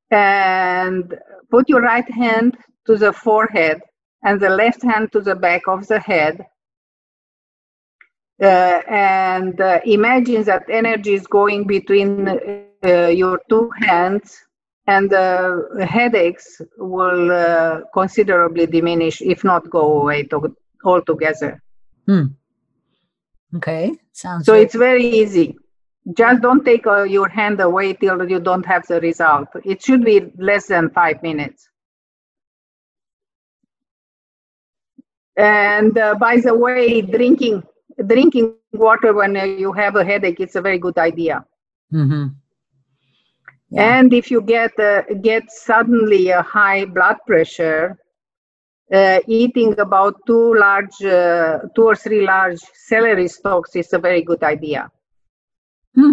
and 0.09 1.13
put 1.51 1.69
your 1.69 1.81
right 1.81 2.09
hand 2.11 2.57
to 2.87 2.97
the 2.97 3.13
forehead 3.13 3.81
and 4.23 4.39
the 4.39 4.49
left 4.49 4.81
hand 4.81 5.11
to 5.11 5.21
the 5.21 5.35
back 5.35 5.67
of 5.67 5.87
the 5.87 5.99
head. 5.99 6.45
Uh, 8.41 8.81
and 8.89 9.61
uh, 9.61 9.79
imagine 9.85 10.43
that 10.43 10.63
energy 10.67 11.13
is 11.13 11.27
going 11.27 11.67
between 11.67 12.27
uh, 12.83 13.07
your 13.07 13.39
two 13.49 13.69
hands 13.81 14.43
and 14.91 15.09
the 15.09 15.87
headaches 15.89 16.61
will 16.77 17.31
uh, 17.31 17.81
considerably 17.93 18.65
diminish, 18.77 19.21
if 19.21 19.43
not 19.43 19.69
go 19.69 20.01
away 20.01 20.23
to, 20.23 20.55
altogether. 20.83 21.61
Hmm. 22.07 22.25
Okay, 23.55 23.93
sounds. 24.11 24.45
So 24.45 24.53
good. 24.53 24.63
it's 24.63 24.75
very 24.75 25.05
easy. 25.05 25.57
Just 26.21 26.41
don't 26.41 26.63
take 26.65 26.87
uh, 26.87 27.03
your 27.03 27.29
hand 27.29 27.61
away 27.61 27.93
till 27.93 28.29
you 28.29 28.39
don't 28.39 28.65
have 28.65 28.85
the 28.87 28.99
result. 29.01 29.47
It 29.63 29.83
should 29.83 30.03
be 30.03 30.17
less 30.37 30.67
than 30.67 30.89
five 30.89 31.21
minutes. 31.21 31.69
And 35.37 35.97
uh, 35.97 36.15
by 36.15 36.37
the 36.37 36.55
way, 36.55 37.01
drinking 37.01 37.63
drinking 38.07 38.55
water 38.73 39.13
when 39.13 39.37
uh, 39.37 39.45
you 39.45 39.71
have 39.73 39.95
a 39.95 40.03
headache 40.03 40.39
it's 40.39 40.55
a 40.55 40.61
very 40.61 40.79
good 40.79 40.97
idea. 40.97 41.45
hmm 41.91 42.27
Yeah. 43.71 43.99
And 43.99 44.13
if 44.13 44.29
you 44.29 44.41
get 44.41 44.77
uh, 44.77 45.03
get 45.21 45.49
suddenly 45.49 46.29
a 46.29 46.41
high 46.41 46.83
blood 46.83 47.17
pressure, 47.25 47.97
uh, 48.91 49.19
eating 49.27 49.79
about 49.79 50.15
two 50.27 50.55
large, 50.55 51.01
uh, 51.01 51.59
two 51.73 51.85
or 51.85 51.95
three 51.95 52.25
large 52.25 52.59
celery 52.73 53.29
stalks 53.29 53.75
is 53.77 53.93
a 53.93 53.99
very 53.99 54.23
good 54.23 54.43
idea. 54.43 54.91
Hmm. 55.95 56.11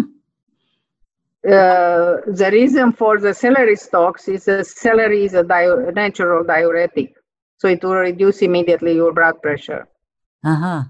Uh, 1.45 2.23
the 2.27 2.49
reason 2.51 2.93
for 2.93 3.19
the 3.19 3.33
celery 3.33 3.75
stalks 3.75 4.29
is 4.29 4.45
the 4.45 4.63
celery 4.63 5.25
is 5.25 5.33
a 5.33 5.43
di- 5.43 5.91
natural 5.93 6.45
diuretic, 6.45 7.13
so 7.57 7.67
it 7.67 7.83
will 7.83 7.95
reduce 7.95 8.41
immediately 8.41 8.95
your 8.95 9.11
blood 9.11 9.41
pressure. 9.41 9.85
Uh 10.45 10.55
huh. 10.55 10.83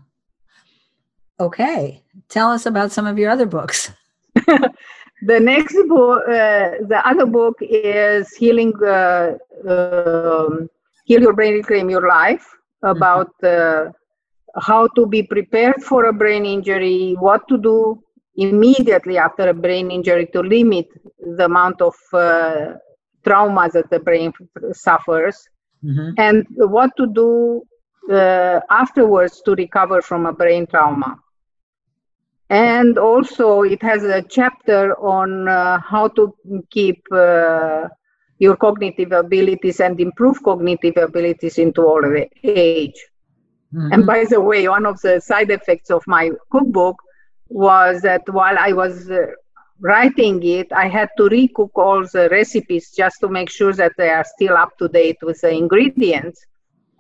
Okay, 1.40 2.04
tell 2.28 2.52
us 2.52 2.68
about 2.68 2.92
some 2.92 3.08
of 3.08 3.18
your 3.18 3.32
other 3.32 3.48
books. 3.48 3.92
The 5.22 5.40
next 5.40 5.76
book, 5.88 6.24
uh, 6.28 6.84
the 6.88 7.02
other 7.06 7.26
book 7.26 7.58
is 7.62 8.30
healing, 8.36 8.74
uh, 8.84 9.34
um, 9.68 10.70
heal 11.06 11.22
your 11.22 11.34
brain, 11.34 11.54
reclaim 11.54 11.90
your 11.90 12.08
life. 12.08 12.46
About 12.84 13.32
uh, 13.44 13.92
how 14.56 14.88
to 14.96 15.06
be 15.06 15.24
prepared 15.24 15.84
for 15.84 16.06
a 16.06 16.14
brain 16.14 16.46
injury, 16.46 17.16
what 17.20 17.48
to 17.50 17.58
do 17.58 18.02
immediately 18.38 19.18
after 19.18 19.50
a 19.50 19.54
brain 19.54 19.92
injury 19.92 20.28
to 20.34 20.40
limit 20.40 20.88
the 21.20 21.46
amount 21.46 21.82
of 21.82 21.96
uh, 22.14 22.74
trauma 23.26 23.70
that 23.74 23.90
the 23.90 24.00
brain 24.00 24.32
suffers, 24.72 25.38
hmm 25.82 26.12
and 26.18 26.46
what 26.56 26.92
to 26.98 27.08
do 27.08 27.62
uh, 28.12 28.60
afterwards 28.70 29.42
to 29.46 29.56
recover 29.56 30.02
from 30.02 30.26
a 30.26 30.34
brain 30.34 30.66
trauma. 30.68 31.18
And 32.50 32.98
also, 32.98 33.62
it 33.62 33.82
has 33.84 34.04
a 34.04 34.24
chapter 34.24 35.00
on 35.00 35.48
uh, 35.48 35.80
how 35.80 36.08
to 36.10 36.34
keep 36.72 37.04
uh, 37.12 37.88
your 38.40 38.56
cognitive 38.56 39.12
abilities 39.12 39.80
and 39.80 40.00
improve 40.00 40.42
cognitive 40.42 40.98
abilities 40.98 41.60
into 41.60 41.82
older 41.82 42.26
age. 42.44 43.00
Mm-hmm. 43.74 43.94
And 43.94 44.06
by 44.08 44.26
the 44.26 44.42
way, 44.42 44.68
one 44.68 44.88
of 44.88 45.00
the 45.02 45.20
side 45.20 45.52
effects 45.52 45.92
of 45.92 46.02
my 46.08 46.32
cookbook 46.50 46.96
was 47.50 48.02
that 48.02 48.28
while 48.30 48.58
I 48.60 48.74
was 48.74 49.12
uh, 49.12 49.28
writing 49.80 50.42
it, 50.42 50.72
I 50.72 50.88
had 50.88 51.10
to 51.18 51.24
recook 51.30 51.72
all 51.76 52.02
the 52.02 52.30
recipes 52.32 52.92
just 52.96 53.20
to 53.20 53.30
make 53.30 53.52
sure 53.52 53.74
that 53.74 53.92
they 53.96 54.10
are 54.10 54.26
still 54.26 54.58
up 54.58 54.76
to 54.80 54.88
date 54.88 55.18
with 55.22 55.42
the 55.42 55.52
ingredients. 55.52 56.44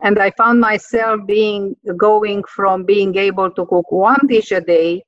And 0.01 0.19
I 0.19 0.31
found 0.31 0.62
myself 0.62 1.25
being 1.25 1.75
going 1.97 2.43
from 2.43 2.83
being 2.83 3.15
able 3.15 3.49
to 3.49 3.65
cook 3.65 3.91
one 3.91 4.27
dish 4.27 4.51
a 4.51 4.62
day 4.62 5.03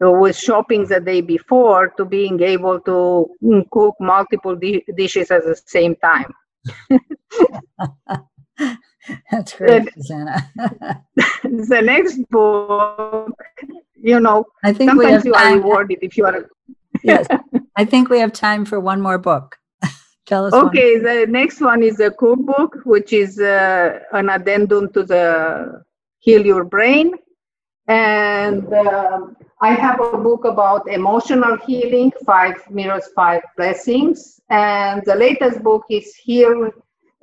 with 0.00 0.36
shopping 0.36 0.86
the 0.86 1.00
day 1.00 1.20
before 1.20 1.88
to 1.96 2.04
being 2.04 2.40
able 2.40 2.80
to 2.80 3.26
mm, 3.42 3.68
cook 3.70 3.94
multiple 4.00 4.56
di- 4.56 4.84
dishes 4.96 5.30
at 5.30 5.44
the 5.44 5.60
same 5.66 5.94
time. 5.96 6.32
That's 9.30 9.54
great, 9.54 9.92
Susanna. 9.94 10.50
the 11.42 11.80
next 11.82 12.18
book, 12.30 13.32
you 13.94 14.20
know, 14.20 14.44
I 14.62 14.72
think 14.72 14.92
we 14.92 15.04
sometimes 15.04 15.12
have 15.12 15.26
you 15.26 15.34
are 15.34 15.54
rewarded 15.54 15.98
if 16.02 16.16
you 16.16 16.24
are 16.26 16.48
Yes, 17.02 17.26
I 17.76 17.84
think 17.84 18.08
we 18.10 18.18
have 18.20 18.32
time 18.32 18.64
for 18.64 18.80
one 18.80 19.00
more 19.00 19.18
book. 19.18 19.56
Tell 20.26 20.46
us. 20.46 20.52
one. 20.52 20.68
okay 20.68 20.98
the 20.98 21.26
next 21.28 21.60
one 21.60 21.82
is 21.82 21.98
a 21.98 22.10
cookbook 22.10 22.76
which 22.84 23.12
is 23.12 23.40
uh, 23.40 23.98
an 24.12 24.28
addendum 24.28 24.92
to 24.92 25.02
the 25.02 25.82
heal 26.20 26.46
your 26.46 26.62
brain 26.62 27.12
and 27.88 28.72
um, 28.72 29.36
i 29.60 29.72
have 29.72 30.00
a 30.00 30.18
book 30.18 30.44
about 30.44 30.88
emotional 30.88 31.56
healing 31.66 32.12
five 32.24 32.58
mirrors 32.70 33.08
five 33.14 33.42
blessings 33.56 34.40
and 34.50 35.02
the 35.06 35.14
latest 35.14 35.62
book 35.62 35.84
is 35.90 36.14
heal 36.16 36.70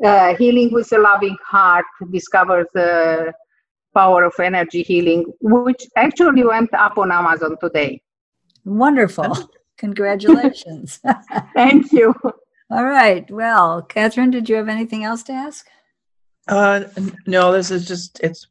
uh, 0.04 0.36
healing 0.36 0.71
with 0.71 0.91
a 0.91 0.97
loving 0.97 1.38
heart 1.43 1.86
discover 2.12 2.65
the 2.73 3.34
power 3.93 4.23
of 4.23 4.34
energy 4.39 4.84
healing 4.84 5.26
which 5.41 5.88
actually 5.95 6.43
went 6.43 6.71
up 6.73 6.97
on 6.97 7.12
amazon 7.12 7.56
today 7.60 8.02
Wonderful. 8.65 9.50
Congratulations. 9.78 11.00
thank 11.54 11.93
you 11.93 12.13
All 12.69 12.84
right. 12.84 13.30
Well, 13.32 13.82
Catherine, 13.82 14.30
did 14.30 14.50
you 14.50 14.58
have 14.58 14.67
anything 14.67 15.06
else 15.06 15.23
to 15.23 15.32
ask? 15.32 15.67
Uh, 16.47 16.84
no, 17.26 17.54
this 17.54 17.71
is 17.71 17.88
just, 17.88 18.19
it's 18.21 18.47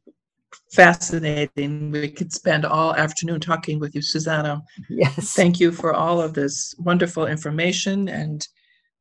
fascinating. 0.72 1.90
We 1.90 2.08
could 2.08 2.32
spend 2.32 2.64
all 2.64 2.94
afternoon 2.94 3.40
talking 3.40 3.78
with 3.78 3.94
you, 3.94 4.02
Susanna. 4.02 4.62
Yes. 4.88 5.34
Thank 5.34 5.60
you 5.60 5.72
for 5.72 5.94
all 5.94 6.20
of 6.20 6.34
this 6.34 6.74
wonderful 6.78 7.26
information 7.26 8.08
and 8.08 8.46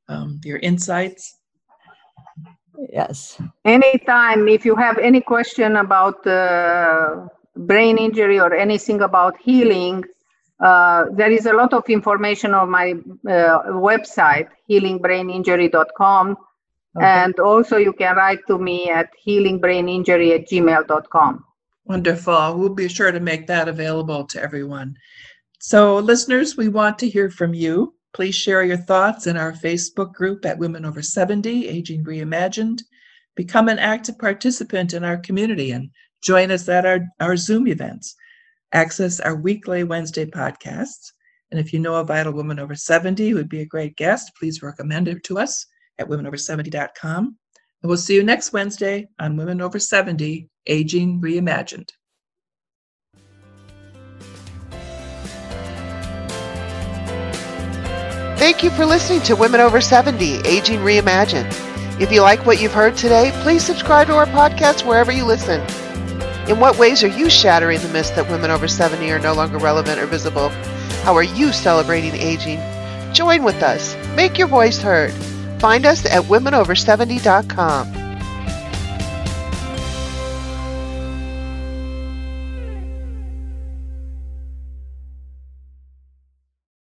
um, 0.07 0.39
your 0.43 0.59
insights. 0.59 1.37
Yes. 2.91 3.39
Anytime, 3.63 4.47
if 4.47 4.65
you 4.65 4.75
have 4.75 4.97
any 4.97 5.21
question 5.21 5.77
about 5.77 6.25
uh, 6.27 7.27
brain 7.55 7.97
injury 7.97 8.39
or 8.39 8.53
anything 8.53 9.01
about 9.01 9.37
healing, 9.39 10.03
uh, 10.59 11.05
there 11.11 11.31
is 11.31 11.45
a 11.45 11.53
lot 11.53 11.73
of 11.73 11.89
information 11.89 12.53
on 12.53 12.69
my 12.69 12.91
uh, 13.27 13.59
website, 13.71 14.47
healingbraininjury.com. 14.69 16.37
Okay. 16.97 17.05
And 17.05 17.37
also, 17.39 17.77
you 17.77 17.91
can 17.93 18.15
write 18.15 18.39
to 18.47 18.57
me 18.57 18.89
at 18.89 19.09
healingbraininjury 19.27 20.33
at 20.35 20.47
gmail.com. 20.47 21.43
Wonderful. 21.83 22.57
We'll 22.57 22.69
be 22.69 22.87
sure 22.87 23.11
to 23.11 23.19
make 23.19 23.47
that 23.47 23.67
available 23.67 24.25
to 24.27 24.41
everyone. 24.41 24.95
So, 25.59 25.97
listeners, 25.97 26.55
we 26.55 26.69
want 26.69 26.97
to 26.99 27.09
hear 27.09 27.29
from 27.29 27.53
you. 27.53 27.95
Please 28.13 28.35
share 28.35 28.63
your 28.63 28.77
thoughts 28.77 29.27
in 29.27 29.35
our 29.35 29.51
Facebook 29.51 30.13
group 30.13 30.45
at 30.45 30.57
Women 30.57 30.85
Over 30.85 31.01
70, 31.01 31.67
Aging 31.67 32.05
Reimagined. 32.05 32.81
Become 33.35 33.67
an 33.67 33.79
active 33.79 34.17
participant 34.17 34.93
in 34.93 35.03
our 35.03 35.17
community 35.17 35.71
and 35.71 35.89
join 36.23 36.49
us 36.49 36.69
at 36.69 36.85
our, 36.85 37.01
our 37.19 37.35
Zoom 37.35 37.67
events. 37.67 38.15
Access 38.71 39.19
our 39.19 39.35
weekly 39.35 39.83
Wednesday 39.83 40.25
podcasts. 40.25 41.11
And 41.51 41.59
if 41.59 41.73
you 41.73 41.79
know 41.79 41.95
a 41.95 42.05
vital 42.05 42.31
woman 42.31 42.57
over 42.57 42.73
70 42.73 43.29
who 43.29 43.35
would 43.35 43.49
be 43.49 43.61
a 43.61 43.65
great 43.65 43.97
guest, 43.97 44.31
please 44.39 44.63
recommend 44.63 45.07
her 45.07 45.19
to 45.19 45.39
us 45.39 45.65
at 45.97 46.07
womenover70.com. 46.07 47.37
And 47.81 47.89
we'll 47.89 47.97
see 47.97 48.15
you 48.15 48.23
next 48.23 48.53
Wednesday 48.53 49.07
on 49.19 49.37
Women 49.37 49.61
Over 49.61 49.79
70 49.79 50.49
Aging 50.67 51.21
Reimagined. 51.21 51.89
Thank 58.37 58.63
you 58.63 58.69
for 58.69 58.85
listening 58.85 59.21
to 59.21 59.35
Women 59.35 59.59
Over 59.61 59.81
70 59.81 60.39
Aging 60.45 60.79
Reimagined. 60.81 61.51
If 61.99 62.11
you 62.11 62.21
like 62.21 62.45
what 62.45 62.61
you've 62.61 62.73
heard 62.73 62.95
today, 62.97 63.31
please 63.41 63.65
subscribe 63.65 64.07
to 64.07 64.15
our 64.15 64.25
podcast 64.25 64.85
wherever 64.85 65.11
you 65.11 65.23
listen. 65.23 65.61
In 66.49 66.59
what 66.59 66.77
ways 66.77 67.03
are 67.03 67.07
you 67.07 67.29
shattering 67.29 67.79
the 67.79 67.89
myth 67.89 68.15
that 68.15 68.29
women 68.29 68.51
over 68.51 68.67
70 68.67 69.09
are 69.11 69.19
no 69.19 69.33
longer 69.33 69.57
relevant 69.57 69.99
or 69.99 70.05
visible? 70.05 70.49
How 71.03 71.15
are 71.15 71.23
you 71.23 71.51
celebrating 71.51 72.13
aging? 72.13 72.59
Join 73.13 73.43
with 73.43 73.63
us. 73.63 73.95
Make 74.15 74.37
your 74.37 74.47
voice 74.47 74.79
heard. 74.79 75.13
Find 75.59 75.85
us 75.85 76.05
at 76.05 76.23
womenover70.com. 76.23 78.04